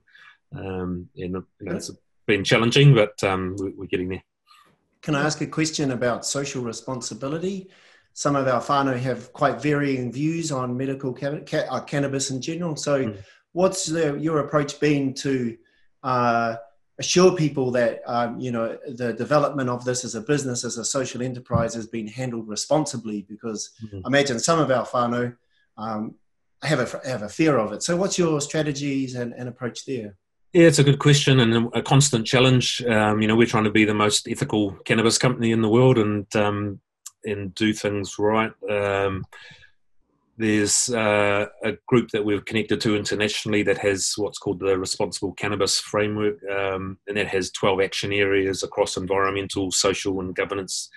um, 0.56 1.10
and 1.16 1.16
you 1.16 1.30
know, 1.30 1.76
it's 1.76 1.92
been 2.26 2.44
challenging, 2.44 2.94
but 2.94 3.22
um, 3.24 3.56
we're 3.58 3.88
getting 3.88 4.10
there. 4.10 4.24
Can 5.02 5.16
I 5.16 5.24
ask 5.24 5.42
a 5.42 5.48
question 5.48 5.92
about 5.92 6.26
social 6.26 6.64
responsibility? 6.64 7.70
Some 8.14 8.36
of 8.36 8.48
our 8.48 8.62
whānau 8.62 9.00
have 9.00 9.32
quite 9.32 9.62
varying 9.62 10.12
views 10.12 10.52
on 10.52 10.76
medical 10.76 11.14
ca- 11.14 11.42
ca- 11.46 11.68
uh, 11.70 11.82
cannabis 11.82 12.32
in 12.32 12.42
general. 12.42 12.76
So, 12.76 13.06
mm. 13.06 13.18
what's 13.54 13.86
the, 13.86 14.18
your 14.18 14.40
approach 14.40 14.80
been 14.80 15.14
to 15.16 15.56
uh, 16.04 16.56
assure 17.00 17.36
people 17.36 17.72
that 17.72 18.02
um, 18.08 18.40
you 18.40 18.52
know 18.52 18.78
the 18.88 19.14
development 19.14 19.70
of 19.70 19.86
this 19.86 20.04
as 20.04 20.16
a 20.16 20.22
business 20.22 20.64
as 20.64 20.78
a 20.78 20.86
social 20.86 21.22
enterprise 21.22 21.74
has 21.74 21.88
been 21.88 22.08
handled 22.08 22.48
responsibly 22.48 23.22
because 23.24 23.72
mm-hmm. 23.84 24.00
I 24.06 24.08
imagine 24.08 24.40
some 24.40 24.60
of 24.60 24.72
our 24.72 24.86
whānau 24.86 25.36
um, 25.78 26.16
have 26.64 26.80
a 26.80 27.08
have 27.08 27.22
a 27.22 27.30
fear 27.30 27.58
of 27.58 27.72
it. 27.74 27.84
So 27.84 27.96
what's 27.96 28.18
your 28.18 28.42
strategies 28.42 29.16
and, 29.16 29.34
and 29.34 29.48
approach 29.48 29.86
there? 29.86 30.16
Yeah, 30.54 30.68
it's 30.68 30.80
a 30.80 30.84
good 30.84 31.00
question 31.00 31.40
and 31.40 31.70
a 31.76 31.82
constant 31.84 32.26
challenge. 32.26 32.84
Um, 32.86 33.22
you 33.22 33.28
know, 33.28 33.36
we're 33.36 33.46
trying 33.46 33.66
to 33.66 33.72
be 33.72 33.86
the 33.86 33.94
most 33.94 34.28
ethical 34.28 34.72
cannabis 34.86 35.18
company 35.18 35.52
in 35.52 35.62
the 35.62 35.70
world 35.70 35.98
and 35.98 36.34
um, 36.36 36.80
and 37.24 37.54
do 37.54 37.74
things 37.74 38.18
right. 38.18 38.52
There's 40.40 40.90
uh, 40.90 41.48
a 41.64 41.74
group 41.88 42.12
that 42.12 42.24
we've 42.24 42.46
connected 42.46 42.80
to 42.82 42.96
internationally 42.96 43.64
that 43.64 43.80
has 43.80 44.14
what's 44.18 44.38
called 44.38 44.60
the 44.60 44.78
Responsible 44.78 45.34
Cannabis 45.34 45.80
Framework, 45.80 46.38
um, 46.50 47.00
and 47.08 47.18
that 47.18 47.28
has 47.28 47.50
12 47.52 47.82
action 47.82 48.14
areas 48.14 48.62
across 48.62 48.98
environmental, 48.98 49.72
social, 49.72 50.20
and 50.20 50.36
governance 50.36 50.90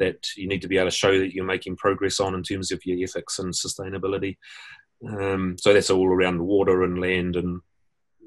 that 0.00 0.26
you 0.36 0.48
need 0.48 0.62
to 0.62 0.68
be 0.68 0.78
able 0.78 0.90
to 0.90 0.96
show 0.96 1.16
that 1.16 1.32
you're 1.32 1.44
making 1.44 1.76
progress 1.76 2.18
on 2.18 2.34
in 2.34 2.42
terms 2.42 2.72
of 2.72 2.84
your 2.84 2.98
ethics 3.02 3.38
and 3.38 3.54
sustainability. 3.54 4.36
Um, 5.06 5.56
so 5.58 5.72
that's 5.72 5.90
all 5.90 6.08
around 6.08 6.44
water 6.44 6.82
and 6.82 7.00
land 7.00 7.36
and 7.36 7.60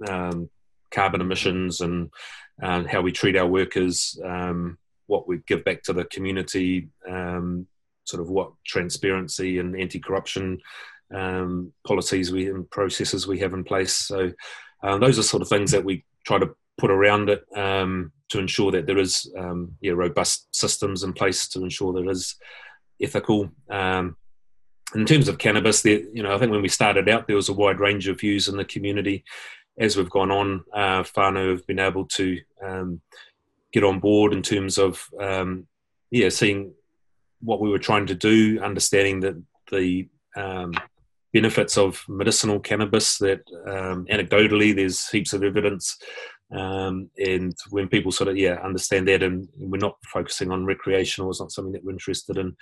um, 0.08 0.50
carbon 0.90 1.20
emissions 1.20 1.82
and 1.82 2.10
uh, 2.62 2.84
how 2.90 3.02
we 3.02 3.12
treat 3.12 3.36
our 3.36 3.48
workers, 3.48 4.18
um, 4.24 4.78
what 5.08 5.28
we 5.28 5.40
give 5.48 5.66
back 5.66 5.84
to 5.84 5.94
the 5.94 6.06
community, 6.06 6.90
um, 7.10 7.68
sort 8.06 8.22
of 8.22 8.30
what 8.30 8.52
transparency 8.66 9.60
and 9.60 9.80
anti-corruption 9.80 10.60
um, 11.14 11.74
policies 11.86 12.32
we 12.32 12.48
and 12.48 12.70
processes 12.70 13.28
we 13.28 13.40
have 13.40 13.54
in 13.54 13.64
place. 13.64 13.96
So 13.96 14.32
um, 14.84 15.00
those 15.00 15.20
are 15.20 15.24
sort 15.24 15.42
of 15.42 15.50
things 15.50 15.72
that 15.72 15.84
we 15.84 16.06
try 16.26 16.40
to 16.40 16.52
put 16.78 16.92
around 16.92 17.30
it 17.30 17.44
um, 17.56 18.12
to 18.30 18.40
ensure 18.40 18.72
that 18.72 18.88
there 18.88 18.98
is 18.98 19.32
um, 19.38 19.74
yeah, 19.82 19.94
robust 19.94 20.48
systems 20.56 21.04
in 21.04 21.14
place 21.14 21.48
to 21.50 21.64
ensure 21.64 21.94
there 21.94 22.10
is 22.10 22.36
ethical. 23.02 23.50
Um, 23.70 24.16
in 24.96 25.06
terms 25.06 25.28
of 25.28 25.38
cannabis, 25.38 25.86
you 25.86 26.24
know, 26.24 26.36
I 26.36 26.38
think 26.38 26.52
when 26.52 26.62
we 26.62 26.70
started 26.70 27.08
out, 27.08 27.28
there 27.28 27.36
was 27.36 27.50
a 27.50 27.54
wide 27.54 27.80
range 27.80 28.08
of 28.08 28.20
views 28.20 28.48
in 28.48 28.58
the 28.58 28.66
community. 28.66 29.24
As 29.80 29.96
we've 29.96 30.10
gone 30.10 30.32
on, 30.32 30.66
uh, 30.74 31.04
whānau 31.04 31.52
have 31.52 31.66
been 31.66 31.80
able 31.80 32.06
to 32.08 32.38
um, 32.62 33.02
get 33.72 33.86
on 33.86 34.00
board 34.00 34.34
in 34.34 34.42
terms 34.42 34.78
of 34.78 35.10
yeah, 36.12 36.28
seeing 36.28 36.74
what 37.42 37.62
we 37.62 37.70
were 37.70 37.80
trying 37.80 38.06
to 38.08 38.16
do, 38.16 38.60
understanding 38.62 39.20
that 39.22 39.42
the 39.72 40.08
um, 40.36 40.74
benefits 41.34 41.78
of 41.78 42.04
medicinal 42.08 42.60
cannabis. 42.60 43.18
That 43.18 43.42
um, 43.68 44.06
anecdotally, 44.12 44.76
there's 44.76 45.10
heaps 45.10 45.34
of 45.34 45.44
evidence, 45.44 45.98
um, 46.52 47.10
and 47.18 47.56
when 47.70 47.88
people 47.88 48.12
sort 48.12 48.30
of 48.30 48.38
yeah 48.38 48.60
understand 48.64 49.08
that, 49.08 49.24
and 49.24 49.48
we're 49.58 49.78
not 49.78 49.98
focusing 50.14 50.52
on 50.52 50.66
recreational, 50.66 51.30
it's 51.30 51.40
not 51.40 51.52
something 51.52 51.74
that 51.74 51.84
we're 51.84 51.92
interested 51.92 52.38
in. 52.38 52.56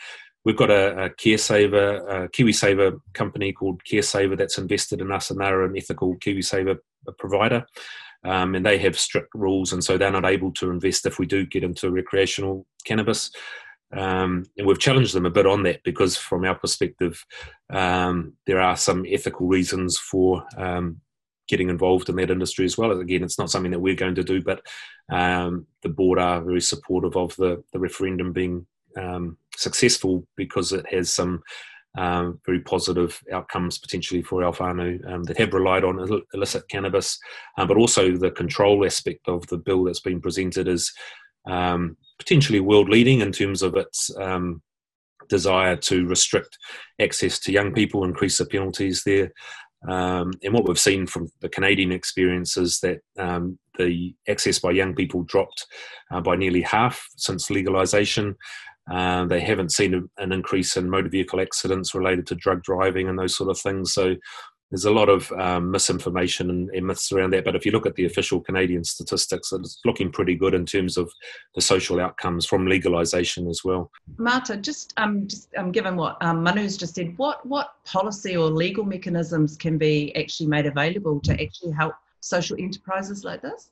We've 0.46 0.58
got 0.58 0.72
a, 0.72 1.06
a 1.06 1.10
CareSaver, 1.10 2.26
a 2.26 2.30
KiwiSaver 2.30 3.00
company 3.14 3.52
called 3.52 3.82
CareSaver 3.84 4.38
that's 4.38 4.58
invested 4.58 5.02
in 5.02 5.12
us, 5.12 5.30
and 5.32 5.40
they're 5.40 5.64
an 5.64 5.78
ethical 5.78 6.16
KiwiSaver 6.18 6.78
provider. 7.18 7.66
Um, 8.26 8.56
and 8.56 8.66
they 8.66 8.78
have 8.80 9.00
strict 9.00 9.30
rules, 9.34 9.72
and 9.72 9.84
so 9.84 9.98
they're 9.98 10.12
not 10.12 10.26
able 10.26 10.52
to 10.56 10.72
invest 10.72 11.06
if 11.06 11.20
we 11.20 11.26
do 11.26 11.46
get 11.46 11.64
into 11.64 11.90
recreational 11.90 12.66
cannabis. 12.84 13.32
Um, 13.92 14.46
and 14.58 14.68
we've 14.68 14.80
challenged 14.80 15.14
them 15.14 15.26
a 15.26 15.32
bit 15.32 15.48
on 15.48 15.64
that 15.64 15.82
because, 15.84 16.16
from 16.16 16.46
our 16.46 16.56
perspective, 16.56 17.26
um, 17.72 18.34
there 18.46 18.62
are 18.62 18.78
some 18.78 19.06
ethical 19.08 19.48
reasons 19.48 19.98
for 19.98 20.44
um, 20.58 21.02
getting 21.48 21.70
involved 21.70 22.10
in 22.10 22.16
that 22.18 22.30
industry 22.30 22.66
as 22.66 22.78
well. 22.78 22.92
Again, 22.92 23.24
it's 23.24 23.40
not 23.40 23.50
something 23.50 23.72
that 23.72 23.80
we're 23.80 23.96
going 23.96 24.16
to 24.16 24.24
do, 24.24 24.42
but 24.42 24.62
um, 25.12 25.66
the 25.82 25.90
board 25.90 26.20
are 26.20 26.42
very 26.42 26.62
supportive 26.62 27.18
of 27.18 27.36
the, 27.38 27.64
the 27.74 27.80
referendum 27.80 28.32
being 28.32 28.68
um, 28.96 29.38
successful 29.56 30.26
because 30.38 30.72
it 30.72 30.86
has 30.92 31.12
some 31.12 31.42
um, 31.98 32.40
very 32.46 32.60
positive 32.60 33.20
outcomes 33.34 33.80
potentially 33.80 34.22
for 34.22 34.44
our 34.44 34.54
whānau 34.54 35.26
that 35.26 35.38
have 35.40 35.54
relied 35.54 35.84
on 35.84 36.24
illicit 36.36 36.70
cannabis, 36.70 37.18
but 37.58 37.78
also 37.78 38.16
the 38.16 38.30
control 38.30 38.86
aspect 38.86 39.28
of 39.28 39.46
the 39.48 39.58
bill 39.58 39.84
that's 39.84 40.00
been 40.00 40.22
presented 40.22 40.68
is 40.68 40.94
um, 41.50 41.98
potentially 42.20 42.60
world 42.60 42.90
leading 42.90 43.22
in 43.22 43.32
terms 43.32 43.62
of 43.64 43.76
its 43.76 44.16
um, 44.18 44.62
desire 45.30 45.76
to 45.76 46.06
restrict 46.06 46.58
access 47.02 47.40
to 47.40 47.52
young 47.52 47.74
people, 47.74 48.04
increase 48.04 48.38
the 48.38 48.46
penalties 48.46 49.04
there. 49.06 49.32
Um, 49.88 50.34
and 50.44 50.54
what 50.54 50.68
we've 50.68 50.78
seen 50.78 51.08
from 51.08 51.30
the 51.40 51.48
Canadian 51.50 51.92
experience 51.92 52.58
is 52.58 52.82
that 52.82 53.00
um, 53.18 53.58
the 53.78 54.14
access 54.28 54.60
by 54.60 54.72
young 54.72 54.94
people 54.94 55.24
dropped 55.24 55.66
uh, 56.12 56.20
by 56.20 56.36
nearly 56.36 56.62
half 56.62 57.08
since 57.16 57.48
legalisation. 57.48 58.36
Uh, 58.92 59.26
they 59.26 59.40
haven't 59.40 59.72
seen 59.72 59.94
a, 59.94 60.22
an 60.22 60.32
increase 60.32 60.76
in 60.76 60.90
motor 60.90 61.10
vehicle 61.10 61.40
accidents 61.40 61.96
related 61.96 62.28
to 62.28 62.36
drug 62.36 62.62
driving 62.64 63.08
and 63.08 63.18
those 63.18 63.38
sort 63.38 63.50
of 63.50 63.58
things. 63.58 63.94
So 63.94 64.16
there's 64.72 64.86
a 64.86 64.92
lot 64.92 65.10
of 65.10 65.32
um, 65.34 65.72
misinformation 65.72 66.50
and, 66.50 66.70
and, 66.70 66.86
myths 66.86 67.12
around 67.12 67.34
that. 67.34 67.44
But 67.44 67.56
if 67.56 67.66
you 67.66 67.72
look 67.72 67.86
at 67.86 67.96
the 67.96 68.06
official 68.06 68.40
Canadian 68.40 68.84
statistics, 68.84 69.52
it's 69.52 69.80
looking 69.84 70.12
pretty 70.12 70.36
good 70.36 70.54
in 70.54 70.66
terms 70.66 70.98
of 70.98 71.12
the 71.56 71.62
social 71.62 72.00
outcomes 72.00 72.46
from 72.46 72.66
legalisation 72.66 73.50
as 73.50 73.64
well. 73.64 73.92
Marta, 74.18 74.58
just 74.58 74.94
um, 74.98 75.28
just 75.28 75.50
um, 75.58 75.72
given 75.72 75.96
what 75.96 76.18
um, 76.22 76.44
Manu's 76.44 76.78
just 76.78 76.96
said, 76.96 77.18
what 77.18 77.46
what 77.46 77.74
policy 77.86 78.38
or 78.38 78.50
legal 78.50 78.86
mechanisms 78.86 79.58
can 79.58 79.78
be 79.78 80.16
actually 80.16 80.48
made 80.48 80.66
available 80.66 81.20
to 81.22 81.34
actually 81.42 81.72
help 81.72 81.96
social 82.22 82.58
enterprises 82.60 83.24
like 83.24 83.42
this? 83.42 83.72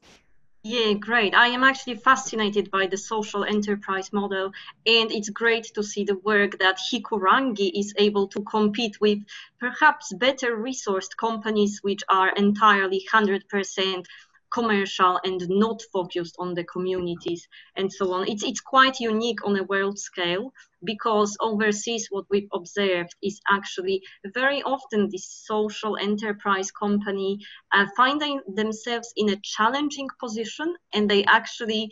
Yeah, 0.69 0.95
great. 0.95 1.33
I 1.33 1.47
am 1.47 1.63
actually 1.63 1.95
fascinated 1.95 2.69
by 2.69 2.87
the 2.87 2.97
social 2.97 3.45
enterprise 3.45 4.11
model, 4.11 4.51
and 4.85 5.09
it's 5.13 5.29
great 5.29 5.63
to 5.75 5.81
see 5.81 6.03
the 6.03 6.17
work 6.17 6.59
that 6.59 6.77
Hikurangi 6.77 7.71
is 7.73 7.93
able 7.97 8.27
to 8.27 8.41
compete 8.41 8.99
with 8.99 9.19
perhaps 9.61 10.11
better 10.11 10.57
resourced 10.57 11.15
companies 11.15 11.79
which 11.83 12.03
are 12.09 12.31
entirely 12.31 13.07
100% 13.09 14.05
commercial 14.51 15.19
and 15.23 15.41
not 15.49 15.81
focused 15.93 16.35
on 16.39 16.53
the 16.53 16.63
communities 16.63 17.47
and 17.75 17.91
so 17.91 18.13
on. 18.13 18.27
It's, 18.27 18.43
it's 18.43 18.61
quite 18.61 18.99
unique 18.99 19.45
on 19.45 19.57
a 19.57 19.63
world 19.63 19.99
scale 19.99 20.51
because 20.83 21.35
overseas 21.41 22.07
what 22.09 22.25
we've 22.29 22.49
observed 22.53 23.15
is 23.23 23.39
actually 23.49 24.01
very 24.33 24.61
often 24.63 25.09
this 25.11 25.43
social 25.45 25.97
enterprise 25.97 26.71
company 26.71 27.39
uh, 27.73 27.85
finding 27.95 28.41
themselves 28.55 29.11
in 29.15 29.29
a 29.29 29.41
challenging 29.43 30.07
position 30.19 30.75
and 30.93 31.09
they 31.09 31.23
actually 31.25 31.89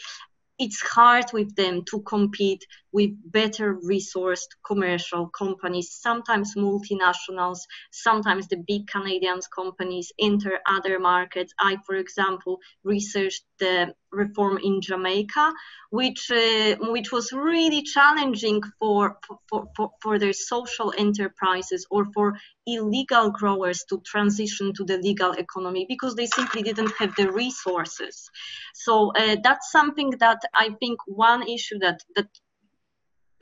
it's 0.58 0.82
hard 0.82 1.26
with 1.34 1.54
them 1.56 1.84
to 1.84 2.02
compete 2.02 2.66
with 2.96 3.12
better 3.40 3.76
resourced 3.76 4.52
commercial 4.66 5.28
companies, 5.28 5.92
sometimes 5.92 6.56
multinationals, 6.56 7.60
sometimes 7.92 8.48
the 8.48 8.64
big 8.72 8.88
Canadian 8.88 9.42
companies 9.54 10.14
enter 10.18 10.60
other 10.66 10.98
markets. 10.98 11.52
I, 11.60 11.76
for 11.86 11.96
example, 11.96 12.62
researched 12.86 13.44
the 13.60 13.94
reform 14.12 14.60
in 14.64 14.80
Jamaica, 14.80 15.52
which 15.90 16.32
uh, 16.32 16.76
which 16.96 17.12
was 17.12 17.34
really 17.34 17.82
challenging 17.82 18.62
for, 18.80 19.18
for, 19.50 19.68
for, 19.76 19.90
for 20.02 20.18
their 20.18 20.34
social 20.54 20.94
enterprises 20.98 21.86
or 21.92 22.06
for 22.14 22.38
illegal 22.66 23.30
growers 23.30 23.84
to 23.90 24.02
transition 24.06 24.74
to 24.74 24.86
the 24.86 24.98
legal 24.98 25.34
economy 25.34 25.86
because 25.88 26.16
they 26.16 26.28
simply 26.28 26.62
didn't 26.64 26.94
have 26.98 27.14
the 27.16 27.30
resources. 27.30 28.30
So 28.74 29.12
uh, 29.12 29.36
that's 29.44 29.70
something 29.72 30.12
that 30.20 30.42
I 30.54 30.70
think 30.80 30.98
one 31.06 31.44
issue 31.44 31.80
that 31.80 32.00
that 32.16 32.30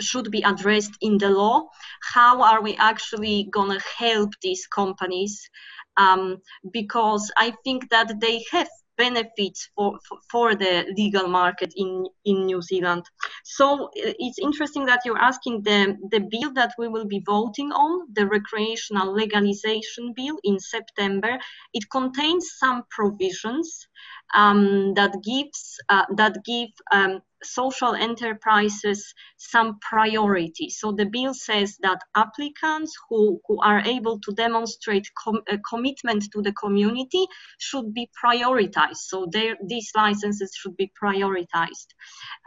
should 0.01 0.31
be 0.31 0.41
addressed 0.41 0.97
in 1.01 1.17
the 1.17 1.29
law. 1.29 1.67
How 2.13 2.41
are 2.41 2.61
we 2.61 2.75
actually 2.77 3.49
going 3.51 3.77
to 3.77 3.85
help 3.97 4.33
these 4.41 4.67
companies? 4.67 5.49
Um, 5.97 6.41
because 6.71 7.31
I 7.37 7.53
think 7.63 7.89
that 7.89 8.19
they 8.19 8.43
have 8.51 8.67
benefits 8.97 9.69
for, 9.75 9.97
for, 10.29 10.55
the 10.55 10.85
legal 10.95 11.27
market 11.27 11.73
in, 11.75 12.05
in 12.25 12.45
New 12.45 12.61
Zealand. 12.61 13.03
So 13.43 13.85
uh, 13.85 14.13
it's 14.19 14.39
interesting 14.39 14.85
that 14.85 15.01
you're 15.05 15.17
asking 15.17 15.63
the, 15.63 15.97
the 16.11 16.19
bill 16.19 16.53
that 16.53 16.73
we 16.77 16.87
will 16.87 17.05
be 17.05 17.23
voting 17.25 17.71
on, 17.71 18.07
the 18.13 18.27
recreational 18.27 19.13
legalization 19.13 20.13
bill 20.15 20.37
in 20.43 20.59
September. 20.59 21.37
It 21.73 21.89
contains 21.89 22.51
some 22.57 22.83
provisions 22.89 23.87
um, 24.35 24.93
that 24.95 25.15
gives 25.23 25.79
uh, 25.89 26.05
that 26.15 26.37
give 26.45 26.69
um, 26.91 27.21
social 27.43 27.93
enterprises 27.93 29.13
some 29.37 29.79
priority. 29.79 30.69
So 30.69 30.91
the 30.91 31.05
bill 31.05 31.33
says 31.33 31.77
that 31.81 31.99
applicants 32.15 32.93
who, 33.09 33.39
who 33.47 33.61
are 33.61 33.79
able 33.79 34.19
to 34.21 34.31
demonstrate 34.33 35.07
com 35.21 35.41
a 35.49 35.57
commitment 35.57 36.31
to 36.31 36.41
the 36.41 36.53
community 36.53 37.25
should 37.59 37.93
be 37.93 38.09
prioritized. 38.23 38.97
So 38.97 39.27
these 39.67 39.91
licenses 39.95 40.51
should 40.55 40.77
be 40.77 40.91
prioritized. 41.01 41.87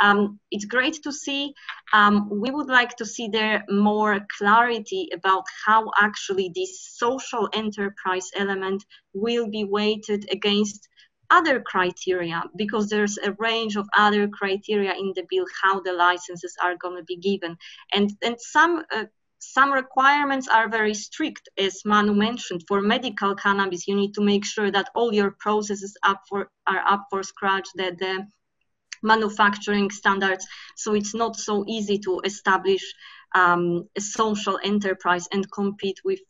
Um, 0.00 0.40
it's 0.50 0.64
great 0.64 1.02
to 1.02 1.12
see. 1.12 1.52
Um, 1.92 2.28
we 2.30 2.50
would 2.50 2.68
like 2.68 2.96
to 2.96 3.04
see 3.04 3.28
there 3.28 3.64
more 3.68 4.20
clarity 4.38 5.08
about 5.12 5.44
how 5.64 5.90
actually 5.96 6.50
this 6.54 6.96
social 6.96 7.48
enterprise 7.52 8.30
element 8.34 8.84
will 9.12 9.48
be 9.50 9.64
weighted 9.64 10.26
against 10.30 10.88
other 11.30 11.60
criteria 11.60 12.42
because 12.56 12.88
there's 12.88 13.18
a 13.18 13.32
range 13.38 13.76
of 13.76 13.88
other 13.96 14.28
criteria 14.28 14.92
in 14.94 15.12
the 15.14 15.24
bill 15.30 15.46
how 15.62 15.80
the 15.80 15.92
licenses 15.92 16.54
are 16.62 16.76
going 16.76 16.96
to 16.96 17.04
be 17.04 17.16
given. 17.16 17.56
And 17.92 18.10
and 18.22 18.40
some 18.40 18.84
uh, 18.92 19.04
some 19.38 19.72
requirements 19.72 20.48
are 20.48 20.68
very 20.68 20.94
strict 20.94 21.48
as 21.58 21.84
manu 21.84 22.14
mentioned. 22.14 22.64
For 22.68 22.80
medical 22.80 23.34
cannabis 23.34 23.86
you 23.88 23.96
need 23.96 24.14
to 24.14 24.22
make 24.22 24.44
sure 24.44 24.70
that 24.70 24.90
all 24.94 25.12
your 25.12 25.32
processes 25.32 25.96
up 26.02 26.22
for 26.28 26.50
are 26.66 26.82
up 26.86 27.06
for 27.10 27.22
scratch 27.22 27.68
that 27.76 27.98
the 27.98 28.26
manufacturing 29.02 29.90
standards 29.90 30.46
so 30.74 30.94
it's 30.94 31.14
not 31.14 31.36
so 31.36 31.64
easy 31.68 31.98
to 31.98 32.20
establish 32.24 32.82
um, 33.34 33.86
a 33.96 34.00
social 34.00 34.58
enterprise 34.64 35.28
and 35.32 35.50
compete 35.52 36.00
with 36.04 36.20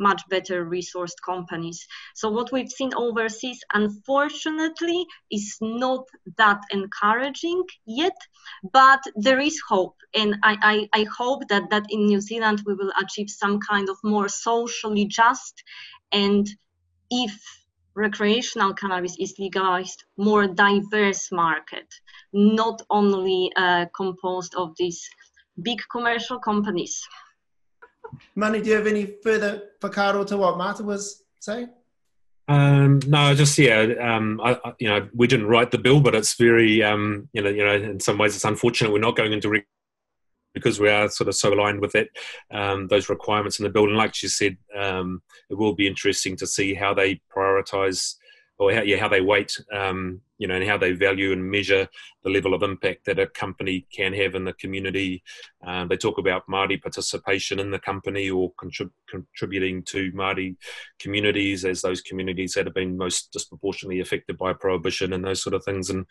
much 0.00 0.22
better 0.28 0.64
resourced 0.64 1.20
companies. 1.24 1.86
So 2.14 2.30
what 2.30 2.50
we've 2.50 2.70
seen 2.70 2.92
overseas, 2.94 3.60
unfortunately, 3.72 5.06
is 5.30 5.56
not 5.60 6.06
that 6.38 6.60
encouraging 6.72 7.62
yet, 7.86 8.16
but 8.72 9.00
there 9.14 9.38
is 9.38 9.60
hope. 9.68 9.96
And 10.14 10.36
I, 10.42 10.88
I, 10.92 11.00
I 11.00 11.06
hope 11.16 11.46
that, 11.48 11.70
that 11.70 11.84
in 11.90 12.06
New 12.06 12.20
Zealand 12.20 12.62
we 12.66 12.74
will 12.74 12.92
achieve 13.00 13.30
some 13.30 13.60
kind 13.60 13.88
of 13.88 13.96
more 14.02 14.28
socially 14.28 15.06
just 15.06 15.62
and 16.10 16.48
if 17.10 17.32
recreational 17.94 18.72
cannabis 18.74 19.16
is 19.18 19.34
legalized, 19.38 20.04
more 20.16 20.46
diverse 20.46 21.30
market, 21.32 21.86
not 22.32 22.82
only 22.88 23.52
uh, 23.56 23.86
composed 23.94 24.54
of 24.54 24.74
these 24.78 25.08
big 25.62 25.80
commercial 25.90 26.38
companies. 26.38 27.06
Manu, 28.34 28.62
do 28.62 28.70
you 28.70 28.76
have 28.76 28.86
any 28.86 29.06
further 29.22 29.62
whakaaro 29.80 30.26
to 30.26 30.36
what 30.36 30.58
Marta 30.58 30.82
was 30.82 31.24
saying? 31.38 31.70
Um, 32.48 32.98
no, 33.06 33.32
just 33.34 33.56
yeah. 33.58 33.94
Um, 34.00 34.40
I, 34.42 34.58
I, 34.64 34.72
you 34.80 34.88
know, 34.88 35.08
we 35.14 35.28
didn't 35.28 35.46
write 35.46 35.70
the 35.70 35.78
bill, 35.78 36.00
but 36.00 36.16
it's 36.16 36.34
very, 36.34 36.82
um, 36.82 37.28
you 37.32 37.42
know, 37.42 37.50
you 37.50 37.64
know, 37.64 37.74
in 37.74 38.00
some 38.00 38.18
ways, 38.18 38.34
it's 38.34 38.44
unfortunate 38.44 38.92
we're 38.92 38.98
not 38.98 39.16
going 39.16 39.32
into 39.32 39.62
because 40.52 40.80
we 40.80 40.88
are 40.88 41.08
sort 41.08 41.28
of 41.28 41.36
so 41.36 41.54
aligned 41.54 41.80
with 41.80 41.92
that 41.92 42.08
um, 42.50 42.88
those 42.88 43.08
requirements 43.08 43.58
in 43.60 43.62
the 43.64 43.70
bill. 43.70 43.84
And 43.84 43.96
like 43.96 44.20
you 44.22 44.28
said, 44.28 44.56
um, 44.76 45.22
it 45.48 45.54
will 45.54 45.74
be 45.74 45.86
interesting 45.86 46.36
to 46.36 46.46
see 46.46 46.74
how 46.74 46.92
they 46.92 47.20
prioritise 47.34 48.16
or 48.58 48.72
how, 48.72 48.82
yeah, 48.82 48.98
how 48.98 49.08
they 49.08 49.20
weight 49.20 49.56
um, 49.72 50.20
you 50.40 50.48
know, 50.48 50.54
and 50.54 50.66
how 50.66 50.78
they 50.78 50.92
value 50.92 51.32
and 51.32 51.50
measure 51.50 51.86
the 52.24 52.30
level 52.30 52.54
of 52.54 52.62
impact 52.62 53.04
that 53.04 53.18
a 53.18 53.26
company 53.26 53.86
can 53.94 54.14
have 54.14 54.34
in 54.34 54.44
the 54.44 54.54
community. 54.54 55.22
Um, 55.66 55.88
they 55.88 55.98
talk 55.98 56.16
about 56.16 56.46
Māori 56.48 56.80
participation 56.80 57.60
in 57.60 57.70
the 57.70 57.78
company 57.78 58.30
or 58.30 58.50
contrib- 58.54 58.90
contributing 59.08 59.82
to 59.84 60.10
Māori 60.12 60.56
communities 60.98 61.66
as 61.66 61.82
those 61.82 62.00
communities 62.00 62.54
that 62.54 62.64
have 62.64 62.74
been 62.74 62.96
most 62.96 63.32
disproportionately 63.32 64.00
affected 64.00 64.38
by 64.38 64.54
prohibition 64.54 65.12
and 65.12 65.22
those 65.22 65.42
sort 65.42 65.52
of 65.52 65.62
things. 65.62 65.90
And 65.90 66.06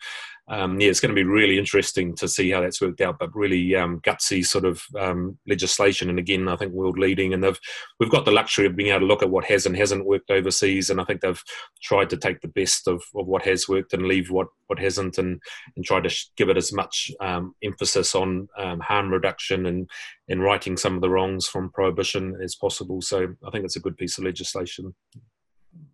um, 0.48 0.80
yeah, 0.80 0.90
it's 0.90 1.00
going 1.00 1.14
to 1.14 1.20
be 1.20 1.24
really 1.24 1.58
interesting 1.58 2.14
to 2.16 2.28
see 2.28 2.50
how 2.50 2.60
that's 2.60 2.80
worked 2.80 3.00
out, 3.00 3.18
but 3.18 3.34
really 3.34 3.74
um, 3.74 4.00
gutsy 4.00 4.46
sort 4.46 4.64
of 4.64 4.80
um, 4.96 5.38
legislation. 5.48 6.08
And 6.08 6.20
again, 6.20 6.46
I 6.46 6.54
think 6.54 6.72
world 6.72 7.00
leading. 7.00 7.34
And 7.34 7.42
they've 7.42 7.60
we've 7.98 8.10
got 8.10 8.24
the 8.24 8.30
luxury 8.30 8.66
of 8.66 8.76
being 8.76 8.90
able 8.90 9.00
to 9.00 9.06
look 9.06 9.24
at 9.24 9.30
what 9.30 9.46
has 9.46 9.66
and 9.66 9.76
hasn't 9.76 10.06
worked 10.06 10.30
overseas. 10.30 10.88
And 10.88 11.00
I 11.00 11.04
think 11.04 11.20
they've 11.20 11.42
tried 11.82 12.10
to 12.10 12.16
take 12.16 12.40
the 12.42 12.48
best 12.48 12.86
of, 12.86 13.02
of 13.16 13.26
what 13.26 13.42
has 13.42 13.68
worked 13.68 13.92
and 13.92 14.06
leave 14.06 14.19
believe 14.20 14.30
what 14.30 14.48
what 14.66 14.78
hasn't 14.78 15.18
and 15.18 15.40
and 15.76 15.84
try 15.84 16.00
to 16.00 16.08
sh- 16.08 16.26
give 16.36 16.48
it 16.48 16.56
as 16.56 16.72
much 16.72 17.10
um, 17.20 17.54
emphasis 17.62 18.14
on 18.14 18.48
um, 18.58 18.80
harm 18.80 19.10
reduction 19.10 19.66
and 19.66 19.88
and 20.28 20.42
righting 20.42 20.76
some 20.76 20.94
of 20.94 21.00
the 21.00 21.10
wrongs 21.10 21.46
from 21.46 21.70
prohibition 21.70 22.36
as 22.42 22.54
possible. 22.54 23.00
So 23.00 23.34
I 23.46 23.50
think 23.50 23.64
it's 23.64 23.76
a 23.76 23.80
good 23.80 23.96
piece 23.96 24.18
of 24.18 24.24
legislation. 24.24 24.94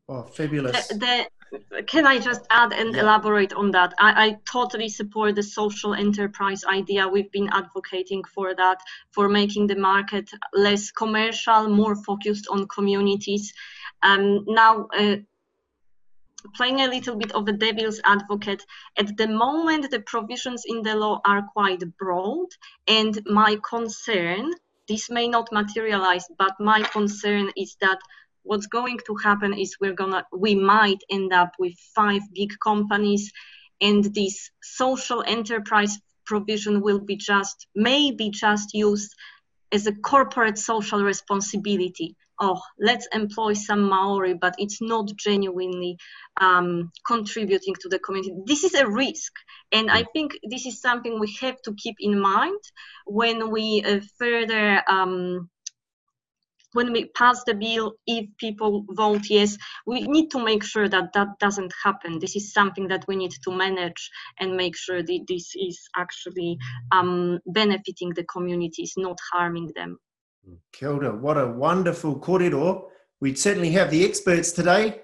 Oh, 0.08 0.22
fabulous. 0.22 0.86
The, 0.88 1.26
the, 1.50 1.82
can 1.82 2.06
I 2.06 2.18
just 2.18 2.46
add 2.50 2.72
and 2.72 2.94
yeah. 2.94 3.02
elaborate 3.02 3.52
on 3.52 3.72
that? 3.72 3.92
I, 3.98 4.26
I, 4.26 4.36
totally 4.50 4.88
support 4.88 5.34
the 5.34 5.42
social 5.42 5.94
enterprise 5.94 6.64
idea. 6.64 7.08
We've 7.08 7.30
been 7.32 7.48
advocating 7.52 8.22
for 8.24 8.54
that, 8.54 8.78
for 9.10 9.28
making 9.28 9.66
the 9.66 9.76
market 9.76 10.30
less 10.54 10.92
commercial, 10.92 11.68
more 11.68 11.96
focused 11.96 12.46
on 12.50 12.68
communities. 12.68 13.52
Um, 14.02 14.44
now, 14.46 14.86
uh, 14.96 15.16
playing 16.54 16.80
a 16.80 16.88
little 16.88 17.16
bit 17.16 17.32
of 17.32 17.48
a 17.48 17.52
devil's 17.52 18.00
advocate, 18.04 18.62
at 18.98 19.16
the 19.16 19.28
moment 19.28 19.90
the 19.90 20.00
provisions 20.00 20.64
in 20.66 20.82
the 20.82 20.94
law 20.94 21.20
are 21.24 21.42
quite 21.52 21.82
broad, 21.98 22.48
and 22.86 23.20
my 23.26 23.58
concern, 23.68 24.52
this 24.88 25.10
may 25.10 25.28
not 25.28 25.52
materialize, 25.52 26.26
but 26.38 26.52
my 26.60 26.82
concern 26.82 27.50
is 27.56 27.76
that 27.80 27.98
what's 28.46 28.66
going 28.66 28.98
to 29.06 29.16
happen 29.16 29.52
is 29.52 29.76
we're 29.80 29.92
gonna 29.92 30.24
we 30.32 30.54
might 30.54 31.02
end 31.10 31.32
up 31.32 31.52
with 31.58 31.74
five 31.94 32.22
big 32.32 32.52
companies 32.62 33.32
and 33.80 34.04
this 34.14 34.50
social 34.62 35.22
enterprise 35.26 35.98
provision 36.24 36.80
will 36.80 37.00
be 37.00 37.16
just 37.16 37.66
maybe 37.74 38.30
just 38.30 38.72
used 38.72 39.14
as 39.72 39.86
a 39.86 39.92
corporate 39.92 40.58
social 40.58 41.02
responsibility 41.02 42.16
oh 42.40 42.60
let's 42.78 43.08
employ 43.12 43.52
some 43.52 43.82
maori 43.82 44.34
but 44.34 44.54
it's 44.58 44.80
not 44.80 45.06
genuinely 45.16 45.96
um, 46.40 46.90
contributing 47.06 47.74
to 47.80 47.88
the 47.88 47.98
community 47.98 48.34
this 48.46 48.64
is 48.64 48.74
a 48.74 48.88
risk 48.88 49.32
and 49.72 49.90
i 49.90 50.04
think 50.12 50.32
this 50.50 50.66
is 50.66 50.80
something 50.80 51.18
we 51.18 51.36
have 51.40 51.60
to 51.62 51.74
keep 51.74 51.96
in 52.00 52.18
mind 52.18 52.60
when 53.06 53.50
we 53.50 53.82
uh, 53.84 54.00
further 54.18 54.82
um, 54.88 55.48
when 56.76 56.92
we 56.92 57.06
pass 57.06 57.42
the 57.44 57.54
bill, 57.54 57.94
if 58.06 58.26
people 58.36 58.84
vote 58.90 59.22
yes, 59.30 59.56
we 59.86 60.02
need 60.02 60.30
to 60.30 60.44
make 60.44 60.62
sure 60.62 60.86
that 60.86 61.14
that 61.14 61.28
doesn't 61.40 61.72
happen. 61.82 62.18
This 62.18 62.36
is 62.36 62.52
something 62.52 62.88
that 62.88 63.06
we 63.08 63.16
need 63.16 63.32
to 63.44 63.50
manage 63.50 64.10
and 64.38 64.56
make 64.56 64.76
sure 64.76 65.02
that 65.02 65.24
this 65.26 65.52
is 65.56 65.88
actually 65.96 66.58
um, 66.92 67.40
benefiting 67.46 68.10
the 68.14 68.24
communities, 68.24 68.92
not 68.98 69.18
harming 69.32 69.72
them. 69.74 69.98
Kia 70.72 70.90
ora. 70.90 71.14
What 71.16 71.38
a 71.38 71.46
wonderful 71.46 72.18
kōrero. 72.20 72.88
We 73.20 73.34
certainly 73.34 73.70
have 73.70 73.90
the 73.90 74.04
experts 74.04 74.52
today. 74.52 75.00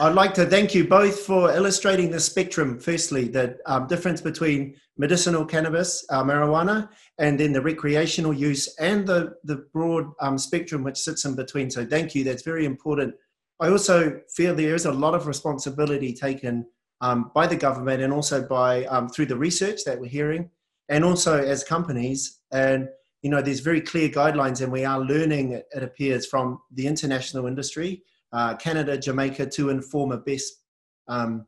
I'd 0.00 0.14
like 0.14 0.32
to 0.34 0.46
thank 0.46 0.74
you 0.74 0.86
both 0.86 1.20
for 1.20 1.50
illustrating 1.50 2.10
the 2.10 2.20
spectrum, 2.20 2.78
firstly, 2.78 3.28
the 3.28 3.58
um, 3.66 3.86
difference 3.86 4.20
between 4.20 4.76
medicinal 4.96 5.44
cannabis, 5.44 6.04
uh, 6.10 6.22
marijuana, 6.22 6.88
and 7.18 7.38
then 7.38 7.52
the 7.52 7.60
recreational 7.60 8.32
use 8.32 8.74
and 8.78 9.06
the, 9.06 9.34
the 9.44 9.66
broad 9.72 10.06
um, 10.20 10.38
spectrum 10.38 10.82
which 10.82 10.96
sits 10.96 11.24
in 11.24 11.34
between. 11.34 11.70
So, 11.70 11.84
thank 11.84 12.14
you. 12.14 12.24
That's 12.24 12.42
very 12.42 12.64
important. 12.64 13.14
I 13.60 13.68
also 13.68 14.20
feel 14.34 14.54
there 14.54 14.74
is 14.74 14.86
a 14.86 14.92
lot 14.92 15.14
of 15.14 15.26
responsibility 15.26 16.12
taken 16.12 16.66
um, 17.00 17.30
by 17.34 17.46
the 17.46 17.56
government 17.56 18.02
and 18.02 18.12
also 18.12 18.46
by 18.46 18.84
um, 18.86 19.08
through 19.08 19.26
the 19.26 19.36
research 19.36 19.84
that 19.84 20.00
we're 20.00 20.08
hearing, 20.08 20.50
and 20.88 21.04
also 21.04 21.42
as 21.42 21.64
companies. 21.64 22.40
And 22.52 22.88
you 23.26 23.30
know, 23.30 23.42
there's 23.42 23.58
very 23.58 23.80
clear 23.80 24.08
guidelines, 24.08 24.62
and 24.62 24.70
we 24.70 24.84
are 24.84 25.00
learning, 25.00 25.50
it 25.54 25.82
appears, 25.82 26.26
from 26.26 26.60
the 26.72 26.86
international 26.86 27.48
industry 27.48 28.04
uh, 28.32 28.54
Canada, 28.54 28.96
Jamaica 28.96 29.46
to 29.46 29.70
inform 29.70 30.12
a 30.12 30.16
best 30.16 30.62
um, 31.08 31.44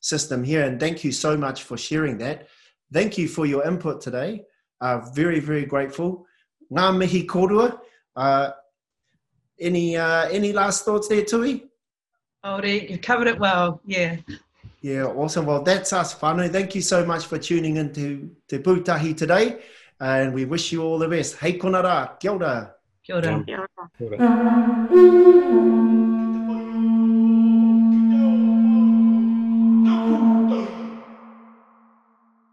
system 0.00 0.44
here. 0.44 0.62
And 0.62 0.78
thank 0.78 1.02
you 1.04 1.10
so 1.10 1.34
much 1.34 1.62
for 1.62 1.78
sharing 1.78 2.18
that. 2.18 2.48
Thank 2.92 3.16
you 3.16 3.28
for 3.28 3.46
your 3.46 3.66
input 3.66 4.02
today. 4.02 4.42
Uh, 4.78 4.98
very, 5.14 5.40
very 5.40 5.64
grateful. 5.64 6.26
Ngā 6.70 6.98
mihi 6.98 7.26
korua. 7.26 7.80
Uh, 8.14 8.50
any, 9.58 9.96
uh, 9.96 10.28
any 10.28 10.52
last 10.52 10.84
thoughts 10.84 11.08
there, 11.08 11.24
Tui? 11.24 11.64
Oh, 12.44 12.62
you 12.62 12.98
covered 12.98 13.28
it 13.28 13.38
well. 13.38 13.80
Yeah. 13.86 14.16
Yeah, 14.82 15.04
awesome. 15.04 15.46
Well, 15.46 15.62
that's 15.62 15.94
us, 15.94 16.14
whānau. 16.14 16.52
Thank 16.52 16.74
you 16.74 16.82
so 16.82 17.06
much 17.06 17.24
for 17.24 17.38
tuning 17.38 17.78
in 17.78 17.90
to 17.94 18.30
Te 18.48 18.58
Pūtahi 18.58 19.16
today. 19.16 19.62
And 20.02 20.34
we 20.34 20.44
wish 20.44 20.72
you 20.72 20.82
all 20.82 20.98
the 20.98 21.06
best. 21.06 21.36
Hei 21.38 21.52
kona 21.58 21.80
rā. 21.86 22.18
Kia 22.18 22.32
ora. 22.32 22.74
Kia 23.04 23.16
ora. 23.16 23.44
Kia 23.46 23.60
ora. 23.60 23.68
Kia 23.98 24.08
ora. 24.08 24.18